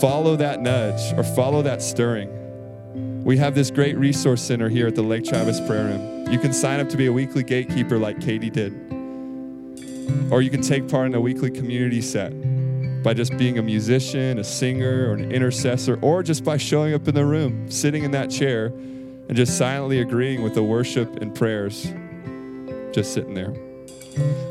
[0.00, 2.37] Follow that nudge or follow that stirring.
[3.24, 6.30] We have this great resource center here at the Lake Travis Prayer Room.
[6.30, 8.72] You can sign up to be a weekly gatekeeper like Katie did.
[10.30, 12.32] Or you can take part in a weekly community set
[13.02, 17.06] by just being a musician, a singer, or an intercessor, or just by showing up
[17.06, 21.34] in the room, sitting in that chair, and just silently agreeing with the worship and
[21.34, 21.92] prayers,
[22.92, 23.54] just sitting there.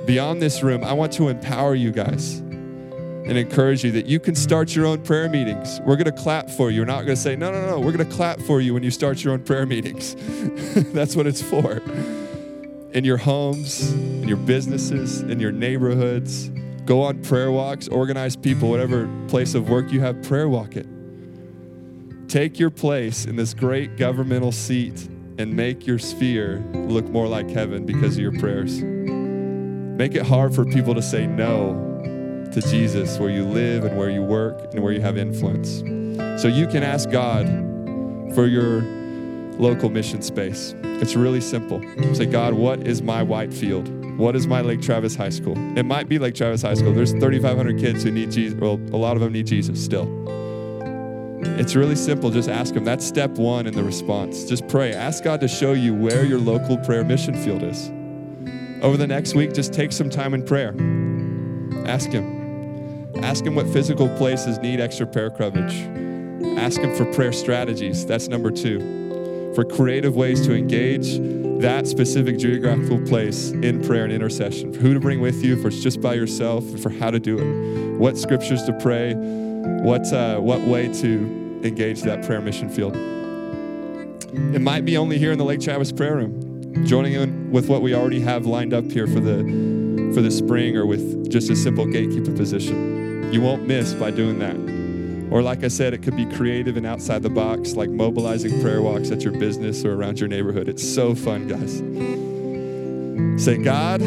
[0.05, 2.41] Beyond this room, I want to empower you guys
[3.27, 5.79] and encourage you that you can start your own prayer meetings.
[5.81, 6.81] We're going to clap for you.
[6.81, 7.79] We're not going to say, no, no, no.
[7.79, 10.15] We're going to clap for you when you start your own prayer meetings.
[10.93, 11.81] That's what it's for.
[12.93, 16.49] In your homes, in your businesses, in your neighborhoods,
[16.87, 20.87] Go on prayer walks, organize people, whatever place of work you have, prayer walk it.
[22.29, 27.49] Take your place in this great governmental seat and make your sphere look more like
[27.49, 28.81] heaven because of your prayers.
[28.81, 31.86] Make it hard for people to say no
[32.59, 35.79] to Jesus where you live and where you work and where you have influence.
[36.41, 37.45] So you can ask God
[38.33, 38.81] for your
[39.59, 40.73] local mission space.
[40.83, 41.81] It's really simple.
[42.13, 43.87] Say, God, what is my white field?
[44.17, 45.55] What is my Lake Travis High School?
[45.77, 46.93] It might be Lake Travis High School.
[46.93, 48.59] There's 3,500 kids who need Jesus.
[48.59, 50.07] Well, a lot of them need Jesus still.
[51.59, 52.31] It's really simple.
[52.31, 52.83] Just ask Him.
[52.83, 54.45] That's step one in the response.
[54.45, 54.93] Just pray.
[54.93, 57.89] Ask God to show you where your local prayer mission field is.
[58.83, 60.75] Over the next week, just take some time in prayer.
[61.87, 62.36] Ask Him.
[63.27, 65.75] Ask Him what physical places need extra prayer coverage.
[66.57, 68.05] Ask Him for prayer strategies.
[68.05, 69.51] That's number two.
[69.53, 71.17] For creative ways to engage
[71.61, 75.67] that specific geographical place in prayer and intercession, for who to bring with you, for
[75.67, 80.07] it's just by yourself, and for how to do it, what scriptures to pray, what,
[80.13, 82.95] uh, what way to engage that prayer mission field.
[84.55, 87.81] It might be only here in the Lake Travis prayer room, joining in with what
[87.81, 89.43] we already have lined up here for the
[90.13, 92.96] for the spring or with just a simple gatekeeper position.
[93.31, 94.55] You won't miss by doing that.
[95.31, 98.81] Or, like I said, it could be creative and outside the box, like mobilizing prayer
[98.81, 100.69] walks at your business or around your neighborhood.
[100.69, 101.79] It's so fun, guys.
[103.43, 104.01] Say, God,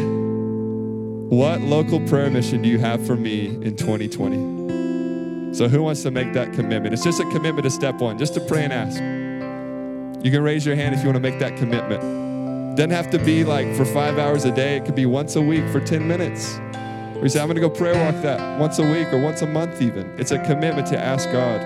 [1.30, 5.54] what local prayer mission do you have for me in 2020?
[5.54, 6.94] So, who wants to make that commitment?
[6.94, 8.98] It's just a commitment to step one, just to pray and ask.
[10.24, 12.00] You can raise your hand if you want to make that commitment.
[12.76, 15.42] Doesn't have to be like for five hours a day, it could be once a
[15.42, 16.58] week for 10 minutes.
[17.20, 19.42] Or you say, I'm going to go prayer walk that once a week or once
[19.42, 20.10] a month, even.
[20.18, 21.60] It's a commitment to ask God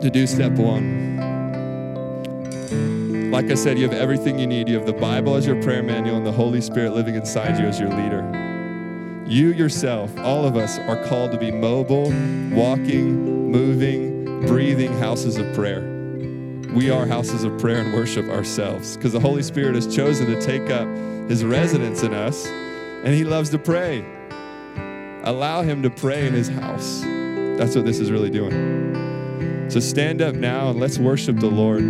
[0.00, 1.20] to do step one.
[3.30, 4.70] Like I said, you have everything you need.
[4.70, 7.66] You have the Bible as your prayer manual and the Holy Spirit living inside you
[7.66, 8.24] as your leader.
[9.26, 12.10] You yourself, all of us, are called to be mobile,
[12.56, 15.82] walking, moving, breathing houses of prayer.
[16.72, 20.40] We are houses of prayer and worship ourselves because the Holy Spirit has chosen to
[20.40, 20.88] take up
[21.28, 24.04] his residence in us, and he loves to pray.
[25.24, 27.00] Allow him to pray in his house.
[27.58, 29.68] That's what this is really doing.
[29.68, 31.80] So stand up now and let's worship the Lord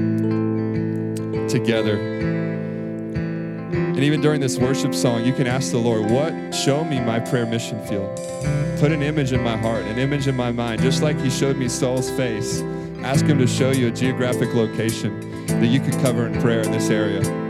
[1.49, 1.99] together.
[3.97, 6.55] And even during this worship song, you can ask the Lord, What?
[6.55, 8.17] Show me my prayer mission field.
[8.79, 11.57] Put an image in my heart, an image in my mind, just like He showed
[11.57, 12.63] me Saul's face.
[13.03, 16.73] Ask Him to show you a geographic location that you could cover in prayer in
[16.73, 17.46] this area.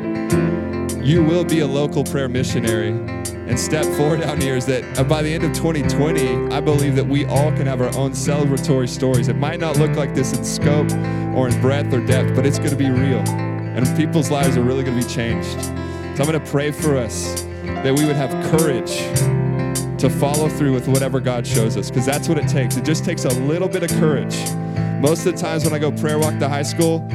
[1.06, 2.88] You will be a local prayer missionary.
[2.88, 6.96] And step four down here is that uh, by the end of 2020, I believe
[6.96, 9.28] that we all can have our own celebratory stories.
[9.28, 10.90] It might not look like this in scope
[11.36, 13.20] or in breadth or depth, but it's going to be real.
[13.20, 15.62] And people's lives are really going to be changed.
[15.62, 18.96] So I'm going to pray for us that we would have courage
[20.00, 22.76] to follow through with whatever God shows us, because that's what it takes.
[22.76, 24.36] It just takes a little bit of courage.
[25.00, 27.06] Most of the times when I go prayer walk to high school,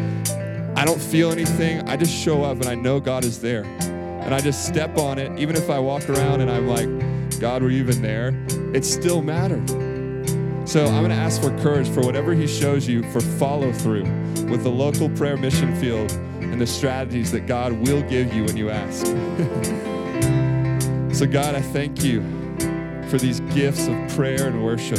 [0.82, 1.88] I don't feel anything.
[1.88, 3.66] I just show up and I know God is there.
[3.66, 5.40] And I just step on it.
[5.40, 8.30] Even if I walk around and I'm like, God, were you even there?
[8.74, 9.70] It still mattered.
[10.68, 14.06] So I'm going to ask for courage for whatever He shows you for follow through
[14.50, 18.58] with the local prayer mission field and the strategies that God will give you when
[18.58, 19.06] you ask.
[21.16, 22.22] so, God, I thank you
[23.08, 24.98] for these gifts of prayer and worship.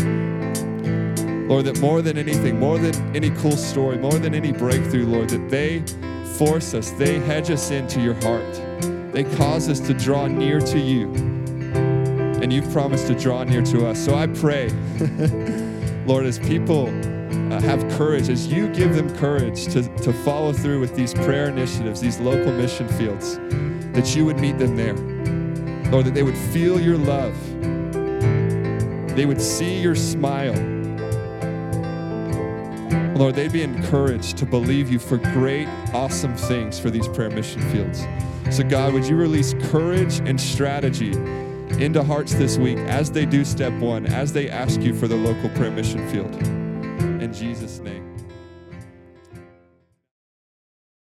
[1.48, 5.30] Lord, that more than anything, more than any cool story, more than any breakthrough, Lord,
[5.30, 5.82] that they
[6.36, 8.52] force us, they hedge us into your heart.
[9.12, 11.12] They cause us to draw near to you.
[12.42, 14.02] And you've promised to draw near to us.
[14.02, 14.70] So I pray,
[16.06, 16.88] Lord, as people
[17.52, 21.48] uh, have courage, as you give them courage to, to follow through with these prayer
[21.48, 23.38] initiatives, these local mission fields,
[23.92, 24.94] that you would meet them there.
[25.92, 27.36] Lord, that they would feel your love
[29.14, 30.54] they would see your smile.
[33.22, 37.62] Lord, they'd be encouraged to believe you for great, awesome things for these prayer mission
[37.70, 38.04] fields.
[38.50, 41.12] So, God, would you release courage and strategy
[41.80, 45.14] into hearts this week as they do step one, as they ask you for the
[45.14, 46.34] local prayer mission field?
[47.22, 48.11] In Jesus' name.